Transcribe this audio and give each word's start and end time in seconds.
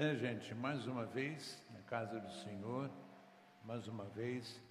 É, 0.00 0.14
gente, 0.14 0.54
mais 0.54 0.86
uma 0.86 1.04
vez 1.04 1.60
na 1.72 1.82
casa 1.82 2.20
do 2.20 2.30
Senhor, 2.30 2.88
mais 3.64 3.88
uma 3.88 4.04
vez 4.04 4.62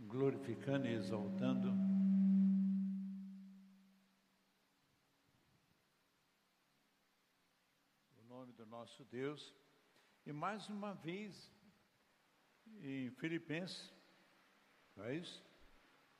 glorificando 0.00 0.86
e 0.86 0.94
exaltando 0.94 1.68
o 8.16 8.22
nome 8.26 8.54
do 8.54 8.64
nosso 8.64 9.04
Deus. 9.04 9.54
E 10.24 10.32
mais 10.32 10.66
uma 10.70 10.94
vez 10.94 11.52
em 12.80 13.10
Filipenses, 13.10 13.92
não 14.96 15.04
é 15.04 15.16
isso? 15.16 15.44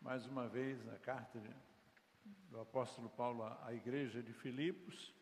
Mais 0.02 0.26
uma 0.26 0.46
vez 0.46 0.84
na 0.84 0.98
carta 0.98 1.40
do 2.50 2.60
apóstolo 2.60 3.08
Paulo 3.08 3.42
à 3.62 3.72
igreja 3.72 4.22
de 4.22 4.34
Filipos, 4.34 5.14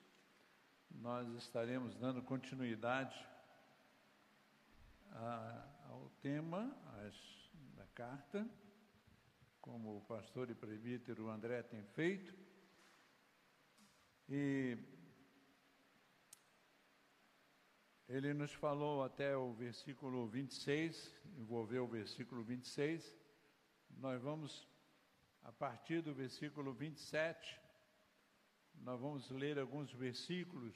nós 1.00 1.28
estaremos 1.34 1.94
dando 1.96 2.22
continuidade 2.22 3.16
a, 5.12 5.64
ao 5.88 6.10
tema 6.20 6.74
as, 7.06 7.50
da 7.76 7.86
carta, 7.94 8.48
como 9.60 9.98
o 9.98 10.00
pastor 10.02 10.50
e 10.50 10.54
presbítero 10.54 11.28
André 11.28 11.62
tem 11.62 11.82
feito. 11.84 12.34
E 14.28 14.76
ele 18.08 18.34
nos 18.34 18.52
falou 18.52 19.02
até 19.02 19.36
o 19.36 19.52
versículo 19.52 20.28
26, 20.28 21.14
envolveu 21.38 21.84
o 21.84 21.88
versículo 21.88 22.42
26. 22.42 23.16
Nós 23.98 24.20
vamos, 24.20 24.68
a 25.42 25.52
partir 25.52 26.02
do 26.02 26.14
versículo 26.14 26.72
27, 26.72 27.61
nós 28.74 29.00
vamos 29.00 29.30
ler 29.30 29.58
alguns 29.58 29.92
versículos, 29.92 30.74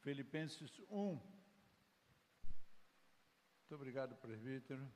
Filipenses 0.00 0.80
1. 0.88 1.36
Muito 3.68 3.74
obrigado, 3.74 4.14
presbítero. 4.16 4.86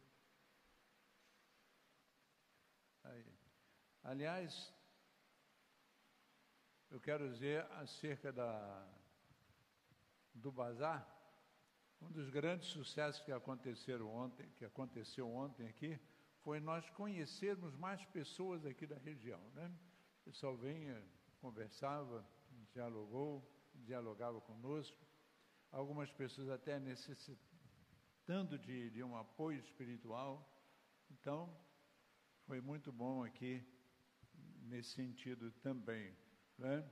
Aí. 3.03 3.27
Aliás, 4.05 4.73
eu 6.91 7.01
quero 7.01 7.29
dizer 7.33 7.65
acerca 7.73 8.33
da, 8.33 8.89
do 10.35 10.53
bazar, 10.53 11.07
um 12.01 12.11
dos 12.11 12.31
grandes 12.31 12.69
sucessos 12.69 13.23
que 13.25 13.33
aconteceram 13.33 14.09
ontem, 14.09 14.49
que 14.57 14.65
aconteceu 14.65 15.29
ontem 15.29 15.67
aqui, 15.69 16.01
foi 16.43 16.61
nós 16.61 16.89
conhecermos 16.91 17.77
mais 17.77 18.05
pessoas 18.07 18.65
aqui 18.65 18.87
da 18.87 18.97
região, 18.99 19.41
né? 19.51 19.71
O 20.21 20.25
pessoal 20.31 20.57
vinha 20.57 21.03
conversava, 21.41 22.25
dialogou, 22.73 23.43
dialogava 23.75 24.41
conosco. 24.41 24.99
Algumas 25.71 26.11
pessoas 26.13 26.49
até 26.49 26.79
necessitando 26.79 28.59
de, 28.59 28.91
de 28.91 29.03
um 29.03 29.17
apoio 29.17 29.59
espiritual. 29.59 30.47
Então, 31.11 31.55
foi 32.47 32.61
muito 32.61 32.93
bom 32.93 33.25
aqui 33.25 33.65
nesse 34.63 34.91
sentido 34.91 35.51
também. 35.63 36.15
Né? 36.59 36.85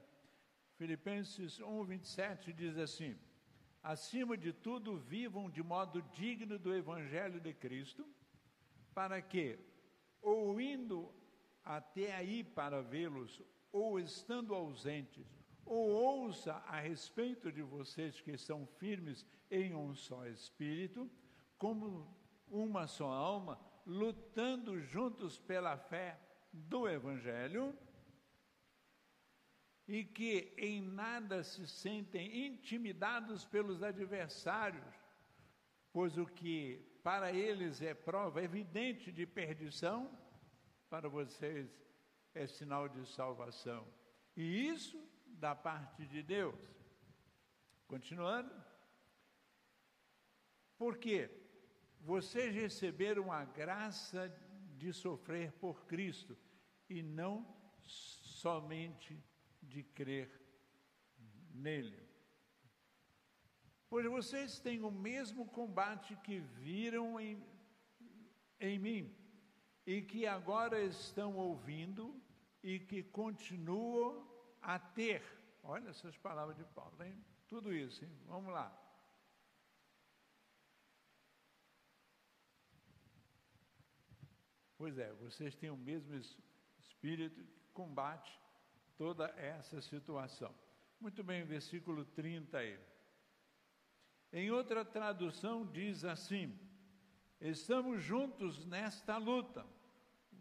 Filipenses 0.76 1.60
1, 1.60 1.84
27 1.84 2.52
diz 2.52 2.76
assim: 2.78 3.18
Acima 3.82 4.36
de 4.36 4.52
tudo, 4.52 4.98
vivam 4.98 5.50
de 5.50 5.62
modo 5.62 6.02
digno 6.12 6.58
do 6.58 6.74
Evangelho 6.74 7.40
de 7.40 7.52
Cristo, 7.52 8.06
para 8.94 9.20
que, 9.20 9.58
ou 10.20 10.60
indo 10.60 11.12
até 11.64 12.14
aí 12.14 12.42
para 12.42 12.80
vê-los, 12.80 13.42
ou 13.78 13.98
estando 14.00 14.54
ausentes, 14.54 15.26
ou 15.64 15.90
ouça 15.90 16.54
a 16.66 16.80
respeito 16.80 17.52
de 17.52 17.62
vocês 17.62 18.20
que 18.20 18.36
são 18.36 18.66
firmes 18.66 19.24
em 19.50 19.74
um 19.74 19.94
só 19.94 20.26
espírito, 20.26 21.10
como 21.56 22.16
uma 22.48 22.86
só 22.86 23.10
alma, 23.10 23.60
lutando 23.86 24.80
juntos 24.80 25.38
pela 25.38 25.76
fé 25.76 26.18
do 26.52 26.88
Evangelho, 26.88 27.76
e 29.86 30.04
que 30.04 30.54
em 30.58 30.82
nada 30.82 31.42
se 31.42 31.66
sentem 31.66 32.46
intimidados 32.46 33.44
pelos 33.46 33.82
adversários, 33.82 34.84
pois 35.92 36.18
o 36.18 36.26
que 36.26 36.86
para 37.02 37.32
eles 37.32 37.80
é 37.80 37.94
prova 37.94 38.42
evidente 38.42 39.10
de 39.10 39.26
perdição, 39.26 40.10
para 40.90 41.08
vocês 41.08 41.87
é 42.38 42.46
sinal 42.46 42.88
de 42.88 43.04
salvação. 43.06 43.86
E 44.36 44.68
isso 44.68 44.96
da 45.26 45.54
parte 45.54 46.06
de 46.06 46.22
Deus. 46.22 46.54
Continuando. 47.88 48.54
Porque 50.76 51.28
vocês 52.00 52.54
receberam 52.54 53.32
a 53.32 53.44
graça 53.44 54.32
de 54.76 54.92
sofrer 54.92 55.50
por 55.52 55.84
Cristo 55.86 56.38
e 56.88 57.02
não 57.02 57.44
somente 57.82 59.20
de 59.60 59.82
crer 59.82 60.30
nele. 61.52 62.00
Pois 63.90 64.06
vocês 64.06 64.60
têm 64.60 64.82
o 64.82 64.90
mesmo 64.90 65.46
combate 65.46 66.14
que 66.22 66.38
viram 66.38 67.18
em, 67.18 67.42
em 68.60 68.78
mim 68.78 69.16
e 69.84 70.02
que 70.02 70.26
agora 70.26 70.80
estão 70.80 71.36
ouvindo 71.36 72.14
e 72.62 72.78
que 72.78 73.02
continuam 73.02 74.26
a 74.60 74.78
ter. 74.78 75.22
Olha 75.62 75.88
essas 75.90 76.16
palavras 76.16 76.56
de 76.56 76.64
Paulo, 76.64 77.02
hein? 77.02 77.14
Tudo 77.46 77.72
isso, 77.72 78.04
hein? 78.04 78.10
Vamos 78.26 78.52
lá. 78.52 78.76
Pois 84.76 84.96
é, 84.98 85.12
vocês 85.14 85.56
têm 85.56 85.70
o 85.70 85.76
mesmo 85.76 86.14
espírito 86.78 87.42
que 87.42 87.68
combate 87.72 88.40
toda 88.96 89.26
essa 89.36 89.80
situação. 89.80 90.54
Muito 91.00 91.22
bem, 91.24 91.44
versículo 91.44 92.04
30 92.04 92.58
aí. 92.58 92.78
Em 94.32 94.50
outra 94.50 94.84
tradução 94.84 95.66
diz 95.66 96.04
assim: 96.04 96.56
Estamos 97.40 98.02
juntos 98.02 98.64
nesta 98.66 99.16
luta 99.16 99.66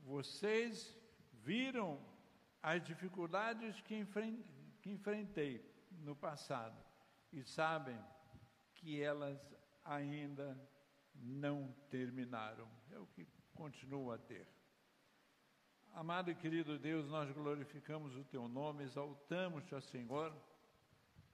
vocês 0.07 0.97
viram 1.43 1.99
as 2.67 2.83
dificuldades 2.83 3.79
que, 3.79 3.95
enfrentei 4.85 5.63
no 6.01 6.13
passado 6.13 6.77
e 7.31 7.41
sabem 7.41 7.97
que 8.75 9.01
elas 9.01 9.39
ainda 9.85 10.59
não 11.15 11.73
terminaram. 11.89 12.69
É 12.91 12.99
o 12.99 13.07
que 13.07 13.25
continuo 13.53 14.11
a 14.11 14.17
ter. 14.17 14.45
Amado 15.93 16.29
e 16.29 16.35
querido 16.35 16.77
Deus, 16.77 17.07
nós 17.07 17.31
glorificamos 17.31 18.17
o 18.17 18.25
Teu 18.25 18.49
nome, 18.49 18.83
exaltamos-te, 18.83 19.73
ó 19.73 19.79
Senhor, 19.79 20.35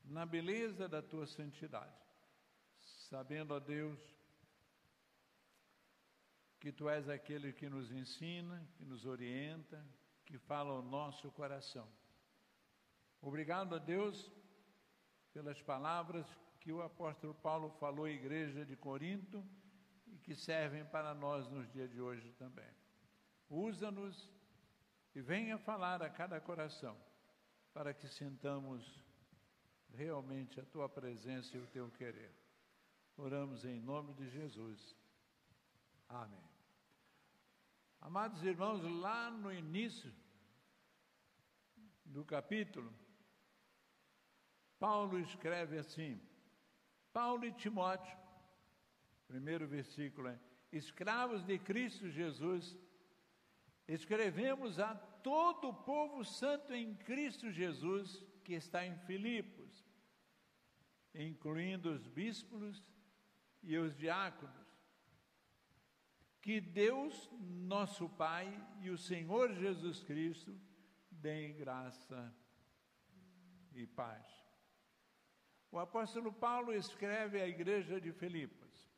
na 0.05 0.27
beleza 0.27 0.87
da 0.87 1.01
Tua 1.01 1.25
santidade, 1.25 1.97
sabendo, 3.09 3.55
ó 3.55 3.59
Deus, 3.59 3.99
que 6.59 6.71
tu 6.71 6.87
és 6.87 7.09
aquele 7.09 7.51
que 7.53 7.67
nos 7.67 7.91
ensina, 7.91 8.63
que 8.77 8.85
nos 8.85 9.03
orienta, 9.03 9.83
que 10.25 10.37
fala 10.37 10.71
ao 10.71 10.81
nosso 10.81 11.31
coração. 11.31 11.87
Obrigado 13.21 13.75
a 13.75 13.79
Deus 13.79 14.31
pelas 15.31 15.61
palavras 15.61 16.25
que 16.59 16.71
o 16.71 16.81
apóstolo 16.81 17.33
Paulo 17.35 17.69
falou 17.79 18.05
à 18.05 18.09
igreja 18.09 18.65
de 18.65 18.75
Corinto 18.75 19.43
e 20.07 20.17
que 20.17 20.35
servem 20.35 20.85
para 20.85 21.13
nós 21.13 21.47
nos 21.49 21.69
dias 21.71 21.89
de 21.91 21.99
hoje 21.99 22.31
também. 22.33 22.69
Usa-nos 23.49 24.29
e 25.15 25.21
venha 25.21 25.57
falar 25.57 26.01
a 26.01 26.09
cada 26.09 26.39
coração 26.39 26.97
para 27.73 27.93
que 27.93 28.07
sintamos 28.07 29.03
realmente 29.93 30.59
a 30.59 30.65
tua 30.65 30.87
presença 30.87 31.55
e 31.55 31.59
o 31.59 31.67
teu 31.67 31.89
querer. 31.91 32.33
Oramos 33.17 33.63
em 33.65 33.79
nome 33.79 34.13
de 34.13 34.29
Jesus. 34.29 34.95
Amém. 36.09 36.52
Amados 38.05 38.43
irmãos, 38.43 38.83
lá 38.99 39.31
no 39.31 39.49
início 39.49 40.13
do 42.03 42.25
capítulo, 42.25 42.93
Paulo 44.77 45.17
escreve 45.19 45.77
assim: 45.77 46.21
Paulo 47.13 47.45
e 47.45 47.53
Timóteo, 47.53 48.17
primeiro 49.25 49.65
versículo 49.65 50.27
é: 50.27 50.37
escravos 50.69 51.45
de 51.45 51.57
Cristo 51.57 52.09
Jesus, 52.09 52.77
escrevemos 53.87 54.81
a 54.81 54.93
todo 54.95 55.69
o 55.69 55.73
povo 55.73 56.25
santo 56.25 56.73
em 56.73 56.93
Cristo 56.95 57.49
Jesus 57.51 58.21
que 58.43 58.53
está 58.53 58.85
em 58.85 58.97
Filipos, 59.07 59.87
incluindo 61.15 61.89
os 61.93 62.05
bispos 62.05 62.83
e 63.61 63.77
os 63.77 63.95
diáconos 63.95 64.62
que 66.43 66.59
Deus, 66.59 67.31
nosso 67.39 68.09
Pai 68.09 68.45
e 68.81 68.89
o 68.89 68.97
Senhor 68.97 69.53
Jesus 69.53 70.03
Cristo 70.03 70.53
deem 71.09 71.55
graça 71.55 72.35
e 73.73 73.87
paz. 73.87 74.27
o 75.71 75.79
apóstolo 75.79 76.33
Paulo 76.33 76.73
escreve 76.73 77.41
à 77.41 77.47
igreja 77.47 77.99
de 77.99 78.11
Filipos. 78.11 78.91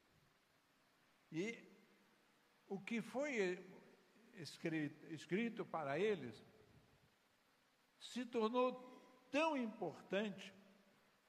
E 1.32 1.56
o 2.68 2.80
que 2.82 3.00
foi 3.00 3.64
escrito, 4.38 5.06
escrito 5.14 5.64
para 5.64 6.00
eles 6.00 6.44
se 8.00 8.26
tornou 8.26 8.74
tão 9.30 9.56
importante 9.56 10.52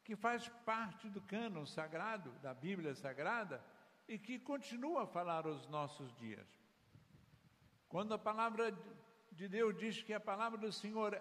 que 0.03 0.17
faz 0.17 0.49
parte 0.65 1.11
do 1.11 1.21
cânon 1.21 1.67
sagrado, 1.67 2.31
da 2.41 2.55
Bíblia 2.55 2.95
Sagrada, 2.95 3.63
e 4.09 4.19
que 4.19 4.39
continua 4.39 5.03
a 5.03 5.07
falar 5.07 5.47
aos 5.47 5.67
nossos 5.69 6.15
dias. 6.17 6.47
Quando 7.89 8.15
a 8.15 8.19
palavra 8.19 8.77
de 9.33 9.49
Deus 9.49 9.77
diz 9.77 10.03
que 10.03 10.13
a 10.13 10.21
palavra 10.21 10.59
do 10.59 10.73
Senhor 10.73 11.21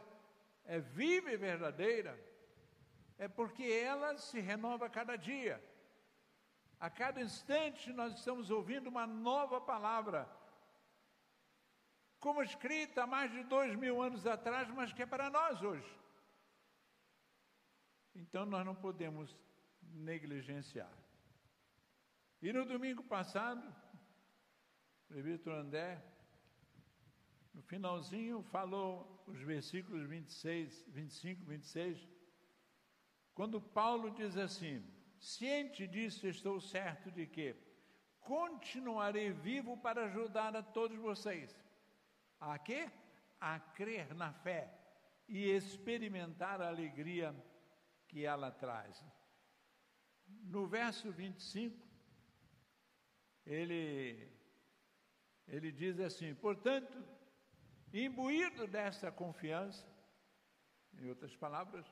é 0.66 0.80
viva 0.80 1.32
e 1.32 1.38
verdadeira, 1.38 2.20
é 3.18 3.28
porque 3.28 3.64
ela 3.64 4.18
se 4.18 4.40
renova 4.40 4.86
a 4.86 4.90
cada 4.90 5.16
dia. 5.16 5.64
A 6.80 6.90
cada 6.90 7.22
instante 7.22 7.92
nós 7.94 8.14
estamos 8.14 8.50
ouvindo 8.50 8.88
uma 8.88 9.08
nova 9.08 9.62
palavra, 9.62 10.30
como 12.20 12.44
escrita 12.44 13.04
há 13.04 13.08
mais 13.08 13.31
de 13.31 13.44
dois 13.44 13.76
mil 13.76 14.02
anos 14.02 14.26
atrás, 14.26 14.70
mas 14.70 14.92
que 14.92 15.04
é 15.04 15.06
para 15.06 15.30
nós 15.30 15.62
hoje. 15.62 16.00
Então 18.14 18.46
nós 18.46 18.66
não 18.66 18.76
podemos 18.76 19.36
negligenciar. 19.81 20.92
E 22.45 22.53
no 22.53 22.63
domingo 22.63 23.03
passado, 23.03 23.68
o 25.03 25.07
presbítero 25.07 25.56
André, 25.56 26.00
no 27.51 27.63
finalzinho, 27.63 28.44
falou 28.44 29.24
os 29.25 29.42
versículos 29.42 30.07
26, 30.07 30.86
25, 30.89 31.44
26 31.44 32.07
quando 33.33 33.59
Paulo 33.59 34.12
diz 34.12 34.38
assim: 34.38 34.86
ciente 35.19 35.88
disso, 35.88 36.27
estou 36.27 36.62
certo 36.62 37.09
de 37.09 37.25
que 37.25 37.56
continuarei 38.19 39.31
vivo 39.31 39.75
para 39.77 40.06
ajudar 40.06 40.56
a 40.56 40.62
todos 40.62 41.00
vocês. 41.00 41.59
A 42.39 42.59
quê? 42.59 42.92
A 43.42 43.59
crer 43.59 44.13
na 44.13 44.31
fé 44.31 44.71
e 45.27 45.50
experimentar 45.50 46.62
a 46.62 46.68
alegria 46.68 47.36
que 48.07 48.24
ela 48.24 48.51
traz. 48.51 49.03
No 50.27 50.68
verso 50.68 51.12
25, 51.12 51.94
ele, 53.45 54.30
ele 55.47 55.71
diz 55.71 56.00
assim: 56.00 56.33
portanto, 56.36 56.97
imbuído 57.94 58.68
dessa 58.68 59.12
confiança, 59.12 59.86
em 61.00 61.09
outras 61.09 61.36
palavras, 61.36 61.86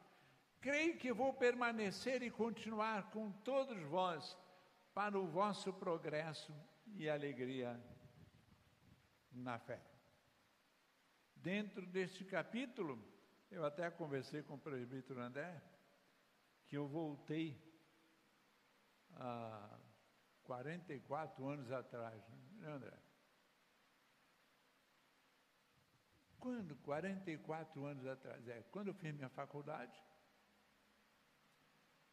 Creio 0.63 0.97
que 0.97 1.11
vou 1.11 1.33
permanecer 1.33 2.23
e 2.23 2.31
continuar 2.31 3.09
com 3.09 3.29
todos 3.44 3.77
vós 3.83 4.38
para 4.94 5.19
o 5.19 5.27
vosso 5.27 5.73
progresso 5.73 6.55
e 6.95 7.09
alegria 7.09 7.77
na 9.33 9.59
fé. 9.59 9.81
Dentro 11.35 11.85
deste 11.85 12.23
capítulo, 12.23 12.97
eu 13.51 13.65
até 13.65 13.91
conversei 13.91 14.41
com 14.41 14.53
o 14.53 14.57
presbítero 14.57 15.19
André, 15.19 15.61
que 16.65 16.77
eu 16.77 16.88
voltei 16.88 17.61
há 19.17 19.77
44 20.44 21.48
anos 21.48 21.72
atrás, 21.72 22.22
né, 22.60 22.68
André? 22.68 22.98
Quando? 26.40 26.75
44 26.78 27.86
anos 27.86 28.06
atrás, 28.06 28.48
é, 28.50 28.63
quando 28.72 28.90
eu 28.90 28.94
fiz 28.94 29.13
minha 29.16 29.30
faculdade, 29.30 29.98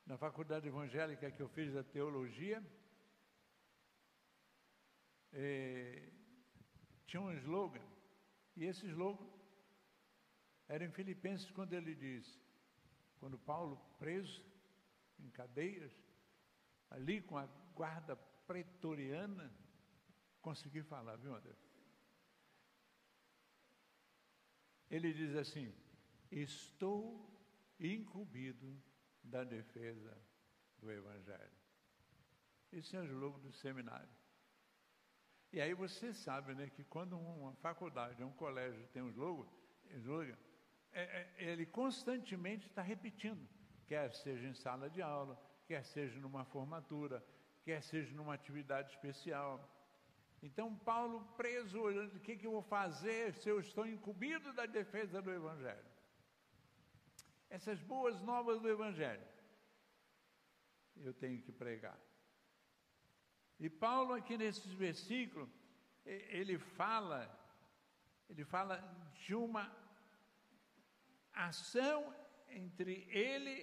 na 0.07 0.17
faculdade 0.17 0.69
evangélica 0.69 1.31
que 1.31 1.43
eu 1.43 1.49
fiz 1.49 1.73
da 1.73 1.83
teologia, 1.83 2.63
é, 5.33 6.13
tinha 7.07 7.21
um 7.21 7.33
slogan, 7.33 7.83
e 8.57 8.65
esse 8.65 8.87
slogan 8.87 9.29
era 10.69 10.85
em 10.85 10.93
Filipenses 10.93 11.51
quando 11.51 11.73
ele 11.73 11.95
diz, 11.95 12.41
quando 13.19 13.37
Paulo 13.37 13.77
preso 13.99 14.45
em 15.19 15.29
cadeias, 15.31 15.93
ali 16.91 17.21
com 17.23 17.39
a 17.39 17.47
guarda 17.75 18.17
pretoriana, 18.47 19.53
consegui 20.43 20.83
falar, 20.83 21.17
viu 21.17 21.35
André? 21.35 21.55
Ele 24.91 25.13
diz 25.13 25.37
assim: 25.37 25.73
Estou 26.31 27.31
incumbido 27.79 28.77
da 29.23 29.45
defesa 29.45 30.17
do 30.79 30.91
Evangelho. 30.91 31.61
Esse 32.73 32.97
é 32.97 33.01
o 33.01 33.19
logo 33.19 33.39
do 33.39 33.53
seminário. 33.53 34.09
E 35.53 35.61
aí 35.61 35.75
você 35.75 36.13
sabe 36.13 36.55
né, 36.55 36.71
que 36.71 36.85
quando 36.85 37.19
uma 37.19 37.53
faculdade, 37.55 38.23
um 38.23 38.33
colégio 38.33 38.87
tem 38.89 39.03
um 39.03 39.11
slogan, 39.11 39.49
slogan 39.97 40.37
é, 40.93 41.03
é, 41.03 41.35
ele 41.39 41.67
constantemente 41.67 42.67
está 42.67 42.83
repetindo, 42.83 43.49
quer 43.87 44.13
seja 44.15 44.47
em 44.47 44.55
sala 44.55 44.89
de 44.89 45.03
aula, 45.03 45.41
quer 45.71 45.85
seja 45.85 46.19
numa 46.25 46.45
formatura, 46.55 47.19
quer 47.67 47.81
seja 47.91 48.13
numa 48.19 48.35
atividade 48.35 48.89
especial. 48.95 49.53
Então, 50.43 50.67
Paulo 50.91 51.19
preso, 51.37 51.79
o 52.17 52.21
que, 52.21 52.37
que 52.39 52.47
eu 52.49 52.55
vou 52.59 52.67
fazer 52.79 53.35
se 53.35 53.49
eu 53.49 53.59
estou 53.67 53.87
incumbido 53.95 54.53
da 54.53 54.67
defesa 54.67 55.23
do 55.27 55.33
Evangelho? 55.41 55.91
essas 57.51 57.81
boas 57.83 58.21
novas 58.23 58.61
do 58.61 58.69
Evangelho. 58.69 59.27
Eu 60.97 61.13
tenho 61.13 61.43
que 61.43 61.51
pregar. 61.51 61.99
E 63.59 63.69
Paulo, 63.69 64.15
aqui 64.15 64.39
nesses 64.39 64.73
versículos, 64.73 65.49
ele 66.07 66.57
fala, 66.59 67.21
ele 68.29 68.45
fala 68.45 68.77
de 69.15 69.35
uma 69.35 69.71
ação 71.33 72.15
entre 72.49 73.07
ele 73.11 73.55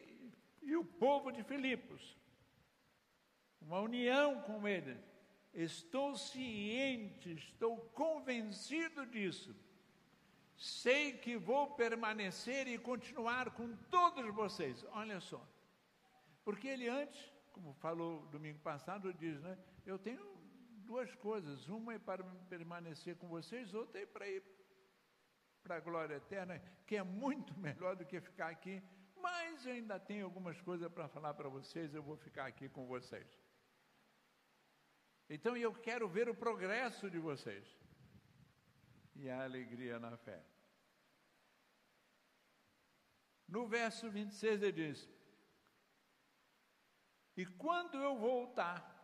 e 0.61 0.75
o 0.75 0.83
povo 0.83 1.31
de 1.31 1.43
Filipos, 1.43 2.17
uma 3.61 3.79
união 3.79 4.41
com 4.41 4.67
ele. 4.67 4.97
Estou 5.53 6.15
ciente, 6.15 7.31
estou 7.31 7.77
convencido 7.91 9.05
disso 9.05 9.55
sei 10.57 11.13
que 11.13 11.37
vou 11.37 11.75
permanecer 11.75 12.67
e 12.67 12.77
continuar 12.79 13.51
com 13.51 13.75
todos 13.89 14.33
vocês. 14.33 14.83
Olha 14.91 15.19
só. 15.19 15.41
Porque 16.43 16.67
ele 16.67 16.89
antes, 16.89 17.31
como 17.53 17.73
falou 17.75 18.25
domingo 18.27 18.59
passado, 18.59 19.13
diz, 19.13 19.39
né? 19.41 19.57
Eu 19.85 19.99
tenho 19.99 20.25
duas 20.77 21.13
coisas. 21.15 21.67
Uma 21.67 21.93
é 21.93 21.99
para 21.99 22.23
permanecer 22.49 23.15
com 23.17 23.27
vocês, 23.27 23.73
outra 23.73 24.01
é 24.01 24.05
para 24.05 24.27
ir 24.27 24.43
para 25.63 25.75
a 25.75 25.79
glória 25.79 26.15
eterna, 26.15 26.61
que 26.87 26.95
é 26.95 27.03
muito 27.03 27.55
melhor 27.59 27.95
do 27.95 28.05
que 28.05 28.19
ficar 28.19 28.47
aqui. 28.47 28.81
Mas 29.21 29.65
eu 29.65 29.73
ainda 29.73 29.99
tenho 29.99 30.25
algumas 30.25 30.59
coisas 30.61 30.91
para 30.91 31.07
falar 31.07 31.33
para 31.33 31.49
vocês, 31.49 31.93
eu 31.93 32.03
vou 32.03 32.17
ficar 32.17 32.45
aqui 32.45 32.69
com 32.69 32.85
vocês. 32.85 33.27
Então 35.29 35.57
eu 35.57 35.73
quero 35.73 36.07
ver 36.07 36.29
o 36.29 36.35
progresso 36.35 37.09
de 37.09 37.19
vocês 37.19 37.65
e 39.15 39.29
a 39.29 39.43
alegria 39.43 39.99
na 39.99 40.15
fé. 40.17 40.41
No 43.47 43.67
verso 43.67 44.09
26 44.09 44.61
ele 44.61 44.71
diz: 44.71 45.09
E 47.35 47.45
quando 47.45 47.97
eu 47.97 48.17
voltar, 48.17 48.97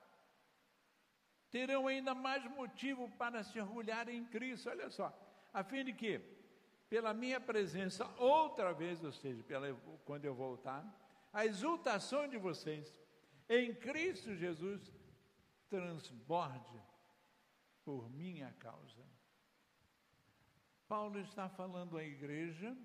terão 1.50 1.88
ainda 1.88 2.14
mais 2.14 2.44
motivo 2.46 3.10
para 3.18 3.44
se 3.44 3.60
orgulhar 3.60 4.08
em 4.10 4.26
Cristo. 4.26 4.70
Olha 4.70 4.90
só, 4.90 5.08
a 5.54 5.64
fim 5.64 5.84
de 5.86 5.94
que, 5.94 6.20
pela 6.94 7.12
minha 7.12 7.42
presença 7.42 8.08
outra 8.20 8.72
vez, 8.72 9.04
ou 9.04 9.12
seja, 9.12 9.42
pela, 9.46 9.74
quando 10.06 10.26
eu 10.26 10.36
voltar, 10.36 10.86
a 11.34 11.44
exultação 11.44 12.28
de 12.28 12.38
vocês 12.38 13.02
em 13.50 13.74
Cristo 13.74 14.36
Jesus 14.36 14.94
transborde 15.72 16.80
por 17.84 18.08
minha 18.12 18.52
causa. 18.60 19.04
Paulo 20.88 21.18
está 21.18 21.50
falando 21.50 21.98
à 21.98 22.04
igreja 22.04 22.78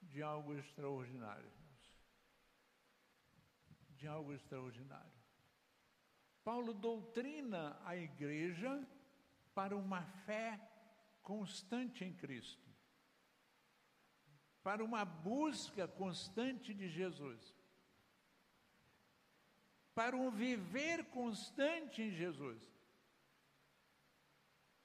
de 0.00 0.22
algo 0.22 0.54
extraordinário. 0.54 1.52
De 3.98 4.08
algo 4.08 4.32
extraordinário. 4.32 5.20
Paulo 6.42 6.72
doutrina 6.72 7.78
a 7.84 7.94
igreja 7.94 8.82
para 9.54 9.76
uma 9.76 10.04
fé 10.24 10.58
constante 11.20 12.02
em 12.02 12.14
Cristo, 12.14 12.69
para 14.62 14.84
uma 14.84 15.04
busca 15.04 15.88
constante 15.88 16.74
de 16.74 16.88
Jesus, 16.88 17.54
para 19.94 20.16
um 20.16 20.30
viver 20.30 21.04
constante 21.06 22.02
em 22.02 22.10
Jesus. 22.10 22.60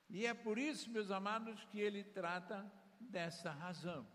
E 0.10 0.26
é 0.26 0.34
por 0.34 0.58
isso, 0.58 0.90
meus 0.90 1.12
amados, 1.12 1.64
que 1.66 1.80
ele 1.80 2.04
trata 2.04 2.72
dessa 3.00 3.52
razão. 3.52 4.08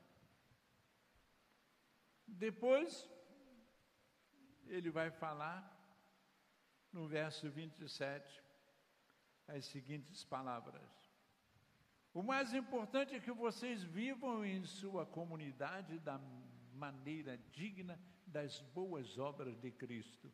Depois, 2.27 3.09
ele 4.67 4.91
vai 4.91 5.11
falar 5.11 5.77
no 6.93 7.07
verso 7.07 7.51
27 7.51 8.43
as 9.49 9.65
seguintes 9.67 10.25
palavras: 10.25 11.00
O 12.13 12.23
mais 12.23 12.53
importante 12.53 13.15
é 13.15 13.21
que 13.21 13.33
vocês 13.33 13.83
vivam 13.83 14.45
em 14.45 14.65
sua 14.65 15.07
comunidade 15.07 15.99
da 16.01 16.19
maneira 16.75 17.39
digna 17.53 18.01
das 18.27 18.61
boas 18.61 19.17
obras 19.19 19.57
de 19.59 19.71
Cristo. 19.71 20.33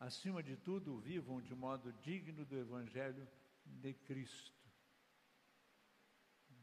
Acima 0.00 0.42
de 0.42 0.56
tudo, 0.56 0.98
vivam 1.00 1.40
de 1.40 1.54
modo 1.54 1.92
digno 1.92 2.44
do 2.44 2.56
Evangelho 2.56 3.28
de 3.66 3.92
Cristo. 3.92 4.56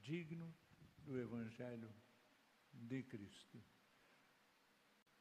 Digno 0.01 0.53
do 1.00 1.19
Evangelho 1.19 1.93
de 2.74 3.03
Cristo. 3.03 3.62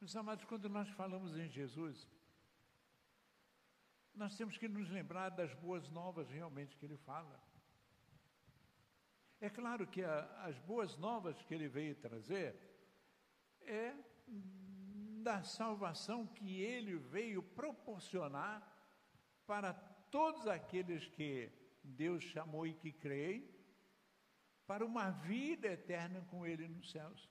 Meus 0.00 0.14
amados, 0.16 0.44
quando 0.44 0.68
nós 0.68 0.88
falamos 0.90 1.36
em 1.36 1.48
Jesus, 1.48 2.08
nós 4.14 4.36
temos 4.36 4.56
que 4.56 4.68
nos 4.68 4.88
lembrar 4.88 5.30
das 5.30 5.52
boas 5.54 5.88
novas 5.90 6.30
realmente 6.30 6.76
que 6.76 6.86
ele 6.86 6.96
fala. 6.98 7.42
É 9.40 9.50
claro 9.50 9.86
que 9.86 10.02
a, 10.02 10.24
as 10.44 10.58
boas 10.60 10.96
novas 10.96 11.40
que 11.42 11.54
ele 11.54 11.68
veio 11.68 11.94
trazer 11.96 12.56
é 13.60 13.94
da 15.22 15.42
salvação 15.42 16.26
que 16.26 16.60
ele 16.60 16.96
veio 16.96 17.42
proporcionar 17.42 18.62
para 19.46 19.72
todos 20.10 20.46
aqueles 20.46 21.06
que 21.08 21.50
Deus 21.82 22.22
chamou 22.24 22.66
e 22.66 22.74
que 22.74 22.92
creem, 22.92 23.48
para 24.66 24.84
uma 24.84 25.10
vida 25.10 25.68
eterna 25.68 26.22
com 26.30 26.46
ele 26.46 26.66
nos 26.68 26.90
céus. 26.90 27.28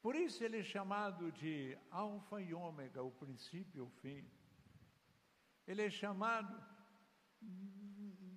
Por 0.00 0.14
isso 0.14 0.44
ele 0.44 0.60
é 0.60 0.62
chamado 0.62 1.32
de 1.32 1.76
Alfa 1.90 2.40
e 2.40 2.54
Ômega, 2.54 3.02
o 3.02 3.10
princípio 3.10 3.78
e 3.78 3.86
o 3.86 3.90
fim. 4.00 4.24
Ele 5.66 5.82
é 5.82 5.90
chamado 5.90 6.62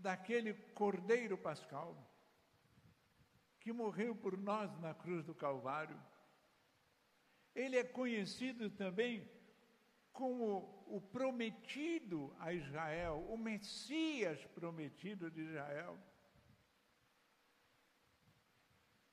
daquele 0.01 0.53
Cordeiro 0.73 1.37
Pascal 1.37 1.95
que 3.61 3.71
morreu 3.71 4.15
por 4.15 4.35
nós 4.37 4.69
na 4.79 4.93
cruz 4.93 5.23
do 5.23 5.35
Calvário. 5.35 5.99
Ele 7.53 7.77
é 7.77 7.83
conhecido 7.83 8.69
também 8.69 9.29
como 10.11 10.83
o 10.87 10.99
prometido 10.99 12.35
a 12.39 12.51
Israel, 12.53 13.25
o 13.29 13.37
Messias 13.37 14.43
prometido 14.47 15.29
de 15.29 15.41
Israel. 15.41 15.97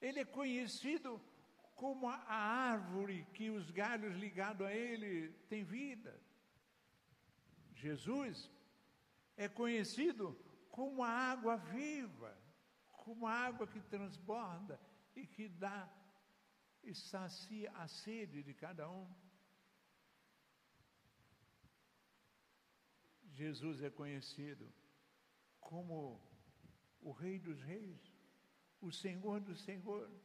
Ele 0.01 0.21
é 0.21 0.25
conhecido 0.25 1.21
como 1.75 2.09
a 2.09 2.17
árvore 2.27 3.27
que 3.35 3.51
os 3.51 3.71
galhos 3.71 4.17
ligados 4.17 4.67
a 4.67 4.73
ele 4.73 5.31
têm 5.49 5.63
vida. 5.63 6.21
Jesus 7.75 8.51
é 9.37 9.49
conhecido 9.49 10.37
como 10.71 11.05
a 11.05 11.09
água 11.09 11.57
viva, 11.57 12.37
como 13.09 13.27
água 13.27 13.67
que 13.67 13.81
transborda 13.81 14.79
e 15.17 15.27
que 15.27 15.49
dá 15.49 15.91
e 16.83 16.95
sacia 16.95 17.71
a 17.73 17.89
sede 17.89 18.43
de 18.43 18.53
cada 18.53 18.87
um. 18.91 19.11
Jesus 23.33 23.83
é 23.83 23.89
conhecido 23.89 24.71
como 25.59 26.21
o 27.01 27.11
Rei 27.11 27.39
dos 27.39 27.63
Reis, 27.63 28.13
o 28.79 28.93
Senhor 28.93 29.41
dos 29.41 29.63
Senhores, 29.63 30.23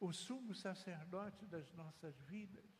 o 0.00 0.12
sumo 0.14 0.54
sacerdote 0.54 1.44
das 1.44 1.70
nossas 1.74 2.18
vidas. 2.22 2.70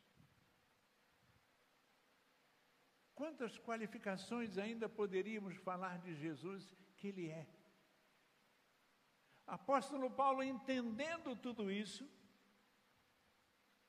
Quantas 3.14 3.58
qualificações 3.58 4.56
ainda 4.56 4.88
poderíamos 4.88 5.54
falar 5.56 5.98
de 5.98 6.14
Jesus 6.14 6.74
que 6.96 7.08
Ele 7.08 7.28
é? 7.28 7.46
Apóstolo 9.46 10.10
Paulo, 10.10 10.42
entendendo 10.42 11.36
tudo 11.36 11.70
isso, 11.70 12.08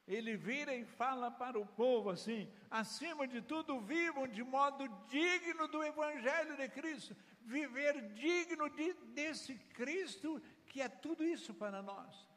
ele 0.05 0.37
vira 0.37 0.75
e 0.75 0.85
fala 0.85 1.31
para 1.31 1.59
o 1.59 1.65
povo 1.65 2.09
assim: 2.09 2.51
acima 2.69 3.27
de 3.27 3.41
tudo, 3.41 3.79
vivam 3.81 4.27
de 4.27 4.43
modo 4.43 4.87
digno 5.07 5.67
do 5.67 5.83
Evangelho 5.83 6.55
de 6.57 6.69
Cristo, 6.69 7.15
viver 7.41 8.13
digno 8.13 8.69
de, 8.69 8.93
desse 9.19 9.55
Cristo 9.79 10.41
que 10.67 10.81
é 10.81 10.89
tudo 10.89 11.23
isso 11.23 11.53
para 11.53 11.81
nós. 11.81 12.27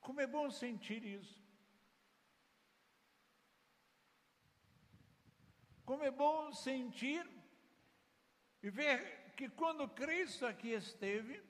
Como 0.00 0.20
é 0.20 0.26
bom 0.26 0.50
sentir 0.50 1.02
isso. 1.02 1.42
Como 5.84 6.02
é 6.02 6.10
bom 6.10 6.52
sentir 6.52 7.26
e 8.64 8.70
ver 8.70 9.34
que 9.36 9.46
quando 9.46 9.86
Cristo 9.86 10.46
aqui 10.46 10.70
esteve, 10.70 11.42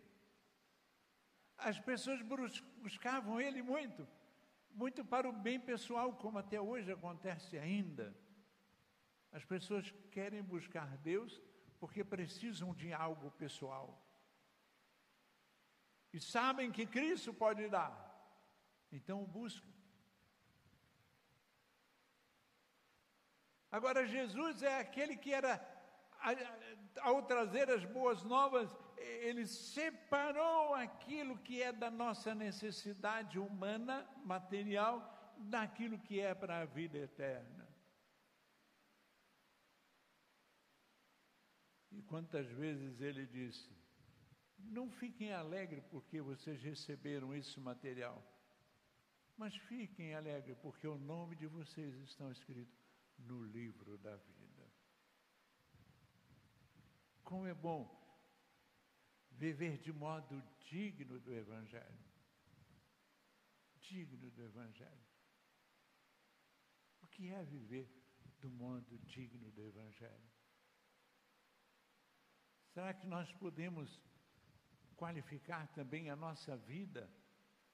as 1.56 1.78
pessoas 1.78 2.20
buscavam 2.82 3.40
Ele 3.40 3.62
muito, 3.62 4.06
muito 4.72 5.04
para 5.04 5.28
o 5.28 5.32
bem 5.32 5.60
pessoal, 5.60 6.12
como 6.14 6.38
até 6.38 6.60
hoje 6.60 6.90
acontece 6.90 7.56
ainda. 7.56 8.12
As 9.30 9.44
pessoas 9.44 9.94
querem 10.10 10.42
buscar 10.42 10.96
Deus 10.98 11.40
porque 11.78 12.02
precisam 12.02 12.74
de 12.74 12.92
algo 12.92 13.30
pessoal. 13.42 13.86
E 16.12 16.18
sabem 16.18 16.72
que 16.72 16.84
Cristo 16.84 17.32
pode 17.32 17.68
dar, 17.68 17.94
então 18.90 19.24
buscam. 19.24 19.72
Agora, 23.70 24.04
Jesus 24.04 24.64
é 24.64 24.78
aquele 24.80 25.16
que 25.16 25.32
era, 25.32 25.56
ao 27.00 27.22
trazer 27.22 27.70
as 27.70 27.84
boas 27.84 28.22
novas, 28.22 28.74
ele 28.96 29.46
separou 29.46 30.74
aquilo 30.74 31.38
que 31.38 31.62
é 31.62 31.72
da 31.72 31.90
nossa 31.90 32.34
necessidade 32.34 33.38
humana, 33.38 34.08
material, 34.24 35.12
daquilo 35.38 35.98
que 35.98 36.20
é 36.20 36.34
para 36.34 36.60
a 36.60 36.64
vida 36.64 36.98
eterna. 36.98 37.68
E 41.90 42.02
quantas 42.02 42.46
vezes 42.48 43.00
ele 43.00 43.26
disse: 43.26 43.70
Não 44.58 44.90
fiquem 44.90 45.32
alegres 45.32 45.84
porque 45.90 46.20
vocês 46.20 46.60
receberam 46.62 47.34
esse 47.34 47.60
material, 47.60 48.22
mas 49.36 49.54
fiquem 49.56 50.14
alegres 50.14 50.56
porque 50.58 50.86
o 50.86 50.98
nome 50.98 51.36
de 51.36 51.46
vocês 51.46 51.94
está 51.96 52.30
escrito 52.30 52.76
no 53.18 53.44
livro 53.44 53.96
da 53.98 54.16
vida. 54.16 54.33
Como 57.24 57.46
é 57.46 57.54
bom 57.54 57.82
viver 59.30 59.78
de 59.78 59.92
modo 59.92 60.42
digno 60.60 61.18
do 61.18 61.34
Evangelho. 61.34 62.04
Digno 63.80 64.30
do 64.30 64.42
Evangelho. 64.42 65.06
O 67.02 67.06
que 67.06 67.30
é 67.30 67.42
viver 67.44 67.90
do 68.40 68.50
modo 68.50 68.98
digno 68.98 69.50
do 69.52 69.62
Evangelho? 69.62 70.30
Será 72.72 72.92
que 72.92 73.06
nós 73.06 73.32
podemos 73.32 74.00
qualificar 74.96 75.66
também 75.68 76.10
a 76.10 76.16
nossa 76.16 76.56
vida 76.56 77.10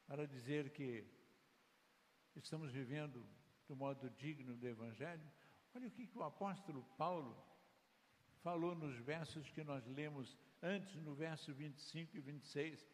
para 0.07 0.26
dizer 0.26 0.73
que 0.73 1.07
estamos 2.37 2.73
vivendo 2.73 3.26
do 3.66 3.75
modo 3.75 4.11
digno 4.11 4.57
do 4.57 4.66
Evangelho? 4.66 5.28
Olha 5.75 5.88
o 5.88 5.90
que, 5.90 6.07
que 6.07 6.19
o 6.19 6.23
apóstolo 6.23 6.85
Paulo 6.97 7.50
falou 8.42 8.75
nos 8.75 8.97
versos 8.99 9.50
que 9.50 9.62
nós 9.62 9.87
lemos 9.87 10.37
antes, 10.62 10.97
no 11.02 11.14
verso 11.14 11.52
25 11.52 12.16
e 12.16 12.20
26. 12.20 12.87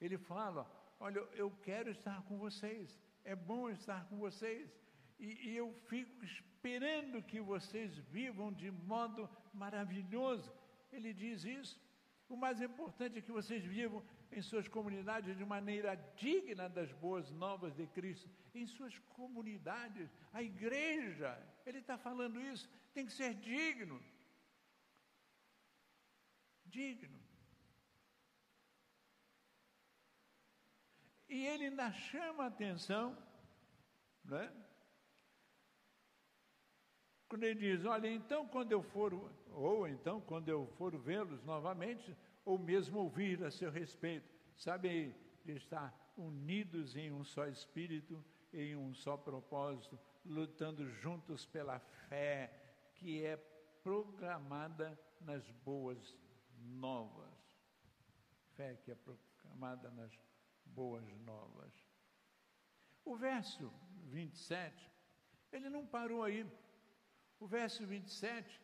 Ele 0.00 0.18
fala: 0.18 0.70
Olha, 1.00 1.18
eu 1.34 1.50
quero 1.62 1.90
estar 1.90 2.22
com 2.22 2.38
vocês, 2.38 2.98
é 3.24 3.34
bom 3.34 3.68
estar 3.70 4.06
com 4.08 4.18
vocês, 4.18 4.70
e, 5.18 5.50
e 5.50 5.56
eu 5.56 5.72
fico 5.88 6.24
esperando 6.24 7.22
que 7.22 7.40
vocês 7.40 7.96
vivam 7.98 8.52
de 8.52 8.70
modo 8.70 9.28
maravilhoso. 9.52 10.52
Ele 10.92 11.12
diz 11.12 11.44
isso. 11.44 11.80
O 12.28 12.36
mais 12.36 12.60
importante 12.60 13.18
é 13.18 13.22
que 13.22 13.32
vocês 13.32 13.64
vivam 13.64 14.04
em 14.30 14.42
suas 14.42 14.68
comunidades 14.68 15.36
de 15.36 15.44
maneira 15.44 15.94
digna 16.14 16.68
das 16.68 16.92
boas 16.92 17.30
novas 17.30 17.74
de 17.74 17.86
Cristo, 17.86 18.28
em 18.54 18.66
suas 18.66 18.98
comunidades, 19.16 20.10
a 20.32 20.42
igreja, 20.42 21.40
ele 21.64 21.78
está 21.78 21.96
falando 21.96 22.38
isso, 22.40 22.68
tem 22.92 23.06
que 23.06 23.12
ser 23.12 23.34
digno. 23.34 23.98
Digno. 26.68 27.18
E 31.28 31.46
ele 31.46 31.66
ainda 31.66 31.92
chama 31.92 32.44
a 32.44 32.46
atenção, 32.46 33.16
né? 34.24 34.50
Quando 37.28 37.44
ele 37.44 37.60
diz, 37.60 37.84
olha, 37.84 38.08
então 38.08 38.48
quando 38.48 38.72
eu 38.72 38.82
for, 38.82 39.12
ou 39.52 39.86
então 39.86 40.20
quando 40.22 40.48
eu 40.48 40.66
for 40.78 40.96
vê-los 40.96 41.44
novamente, 41.44 42.16
ou 42.44 42.58
mesmo 42.58 43.00
ouvir 43.00 43.44
a 43.44 43.50
seu 43.50 43.70
respeito. 43.70 44.26
Sabe, 44.56 45.14
ele 45.44 45.58
está 45.58 45.92
unidos 46.16 46.96
em 46.96 47.12
um 47.12 47.22
só 47.22 47.46
espírito, 47.46 48.24
em 48.52 48.74
um 48.74 48.94
só 48.94 49.16
propósito, 49.18 49.98
lutando 50.24 50.88
juntos 50.88 51.44
pela 51.44 51.78
fé 52.08 52.50
que 52.94 53.22
é 53.22 53.36
proclamada 53.82 54.98
nas 55.20 55.48
boas 55.64 56.16
novas. 56.62 57.34
Fé 58.54 58.76
que 58.76 58.90
é 58.90 58.94
proclamada 58.94 59.90
nas 59.90 60.12
boas 60.64 61.06
novas. 61.18 61.72
O 63.04 63.16
verso 63.16 63.72
27, 64.04 64.90
ele 65.52 65.68
não 65.68 65.86
parou 65.86 66.22
aí. 66.22 66.46
O 67.40 67.46
verso 67.46 67.86
27, 67.86 68.60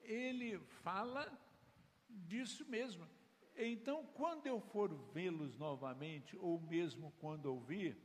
ele 0.00 0.58
fala 0.82 1.26
disso 2.08 2.68
mesmo. 2.68 3.08
Então, 3.56 4.06
quando 4.14 4.46
eu 4.46 4.60
for 4.60 4.92
vê-los 5.12 5.56
novamente, 5.56 6.36
ou 6.38 6.60
mesmo 6.60 7.12
quando 7.12 7.46
ouvir, 7.46 7.96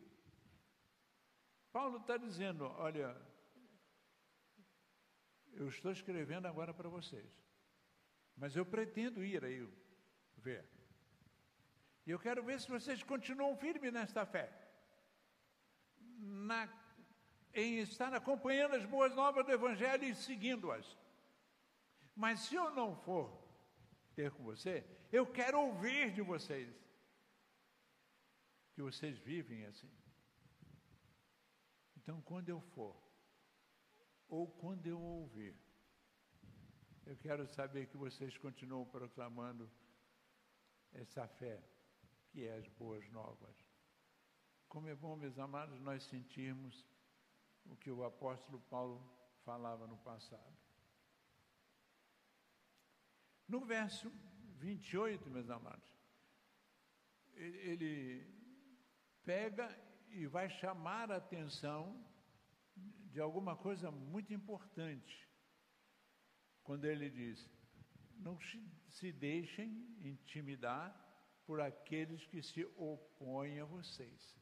Paulo 1.71 1.97
está 1.97 2.17
dizendo: 2.17 2.65
olha, 2.65 3.15
eu 5.53 5.67
estou 5.67 5.91
escrevendo 5.91 6.45
agora 6.47 6.73
para 6.73 6.89
vocês, 6.89 7.31
mas 8.37 8.55
eu 8.55 8.65
pretendo 8.65 9.25
ir 9.25 9.43
aí 9.43 9.67
ver. 10.37 10.63
E 12.05 12.11
eu 12.11 12.19
quero 12.19 12.43
ver 12.43 12.61
se 12.61 12.69
vocês 12.69 13.03
continuam 13.03 13.57
firmes 13.57 13.91
nesta 13.91 14.25
fé, 14.25 14.49
na, 16.19 16.69
em 17.53 17.79
estar 17.79 18.13
acompanhando 18.13 18.75
as 18.75 18.85
boas 18.85 19.13
novas 19.15 19.45
do 19.45 19.51
Evangelho 19.51 20.05
e 20.05 20.15
seguindo-as. 20.15 20.97
Mas 22.15 22.41
se 22.41 22.55
eu 22.55 22.71
não 22.71 22.95
for 22.95 23.27
ter 24.15 24.31
com 24.31 24.43
você, 24.43 24.85
eu 25.11 25.25
quero 25.25 25.59
ouvir 25.59 26.11
de 26.13 26.21
vocês 26.21 26.73
que 28.73 28.81
vocês 28.81 29.17
vivem 29.17 29.65
assim. 29.65 29.91
Então, 31.97 32.21
quando 32.21 32.49
eu 32.49 32.61
for, 32.61 32.95
ou 34.29 34.47
quando 34.47 34.85
eu 34.85 35.01
ouvir, 35.01 35.59
eu 37.07 37.15
quero 37.15 37.47
saber 37.47 37.87
que 37.87 37.95
vocês 37.95 38.37
continuam 38.37 38.85
proclamando 38.85 39.71
essa 40.91 41.25
fé, 41.25 41.63
que 42.29 42.45
é 42.45 42.57
as 42.57 42.67
boas 42.67 43.09
novas. 43.11 43.55
Como 44.67 44.89
é 44.89 44.95
bom, 44.95 45.15
meus 45.15 45.39
amados, 45.39 45.79
nós 45.79 46.03
sentirmos 46.03 46.85
o 47.65 47.77
que 47.77 47.89
o 47.89 48.03
apóstolo 48.03 48.59
Paulo 48.69 49.01
falava 49.45 49.87
no 49.87 49.97
passado. 49.99 50.57
No 53.47 53.61
verso 53.61 54.11
28, 54.57 55.29
meus 55.29 55.49
amados, 55.49 55.89
ele 57.35 58.27
pega 59.23 59.73
e 60.09 60.27
vai 60.27 60.49
chamar 60.49 61.09
a 61.09 61.17
atenção 61.17 62.05
de 62.75 63.21
alguma 63.21 63.55
coisa 63.55 63.89
muito 63.89 64.33
importante. 64.33 65.26
Quando 66.67 66.83
ele 66.83 67.09
diz: 67.09 67.49
Não 68.17 68.37
se 68.89 69.11
deixem 69.13 69.69
intimidar 70.01 70.87
por 71.45 71.61
aqueles 71.61 72.25
que 72.25 72.43
se 72.43 72.65
opõem 72.75 73.61
a 73.61 73.65
vocês. 73.65 74.35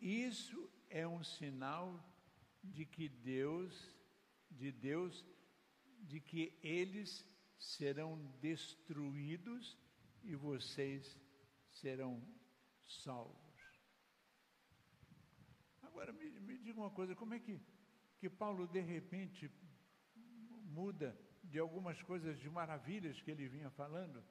Isso 0.00 0.70
é 0.88 1.06
um 1.08 1.24
sinal 1.24 1.88
de 2.62 2.84
que 2.86 3.08
Deus, 3.08 3.74
de 4.48 4.70
Deus, 4.70 5.24
de 6.02 6.20
que 6.20 6.56
eles 6.62 7.26
serão 7.58 8.16
destruídos 8.40 9.76
e 10.22 10.36
vocês 10.36 11.18
serão 11.68 12.22
salvos. 12.86 13.44
Agora 15.82 16.12
me, 16.12 16.30
me 16.40 16.58
diga 16.58 16.78
uma 16.78 16.90
coisa, 16.90 17.16
como 17.16 17.34
é 17.34 17.40
que, 17.40 17.60
que 18.18 18.30
Paulo 18.30 18.68
de 18.68 18.80
repente 18.80 19.50
muda 20.78 21.08
de 21.52 21.58
algumas 21.64 21.98
coisas 22.10 22.38
de 22.42 22.48
maravilhas 22.58 23.20
que 23.22 23.30
ele 23.30 23.52
vinha 23.54 23.70
falando? 23.70 24.22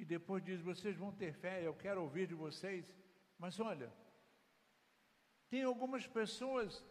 E 0.00 0.04
depois 0.04 0.44
diz: 0.48 0.60
vocês 0.70 0.96
vão 1.02 1.12
ter 1.22 1.32
fé, 1.44 1.54
eu 1.66 1.74
quero 1.84 2.02
ouvir 2.02 2.26
de 2.32 2.34
vocês. 2.34 2.84
Mas 3.38 3.58
olha, 3.70 3.90
tem 5.50 5.62
algumas 5.62 6.06
pessoas 6.06 6.84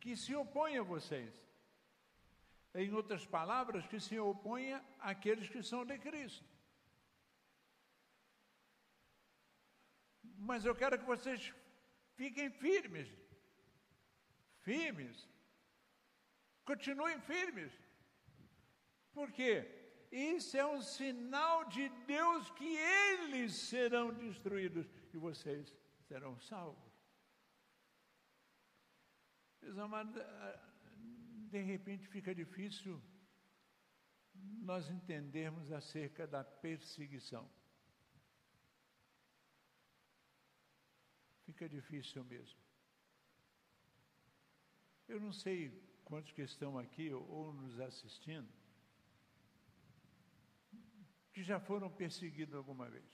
que 0.00 0.16
se 0.16 0.34
opõem 0.34 0.78
a 0.78 0.88
vocês. 0.94 1.32
Em 2.74 2.90
outras 3.00 3.24
palavras, 3.26 3.86
que 3.86 4.00
se 4.00 4.18
opõem 4.18 4.72
àqueles 4.98 5.48
que 5.48 5.62
são 5.62 5.84
de 5.84 5.98
Cristo. 5.98 6.48
Mas 10.50 10.64
eu 10.64 10.74
quero 10.74 10.98
que 10.98 11.04
vocês 11.04 11.52
fiquem 12.16 12.50
firmes. 12.50 13.08
Firmes. 14.62 15.28
Continuem 16.64 17.20
firmes. 17.20 17.72
Por 19.12 19.30
quê? 19.32 19.68
Isso 20.10 20.56
é 20.56 20.66
um 20.66 20.80
sinal 20.80 21.64
de 21.64 21.88
Deus 22.06 22.50
que 22.50 22.76
eles 22.76 23.54
serão 23.54 24.12
destruídos 24.12 24.86
e 25.12 25.16
vocês 25.16 25.74
serão 26.06 26.38
salvos. 26.40 26.92
Meus 29.60 29.78
amados, 29.78 30.14
de 31.50 31.62
repente 31.62 32.06
fica 32.08 32.34
difícil 32.34 33.00
nós 34.34 34.90
entendermos 34.90 35.72
acerca 35.72 36.26
da 36.26 36.44
perseguição. 36.44 37.48
fica 41.52 41.68
difícil 41.68 42.24
mesmo. 42.24 42.58
Eu 45.06 45.20
não 45.20 45.32
sei 45.32 45.70
quantos 46.12 46.30
que 46.32 46.42
estão 46.42 46.78
aqui 46.78 47.10
ou 47.10 47.54
nos 47.54 47.80
assistindo 47.80 48.46
que 51.32 51.42
já 51.42 51.58
foram 51.58 51.90
perseguidos 51.90 52.54
alguma 52.54 52.86
vez. 52.86 53.10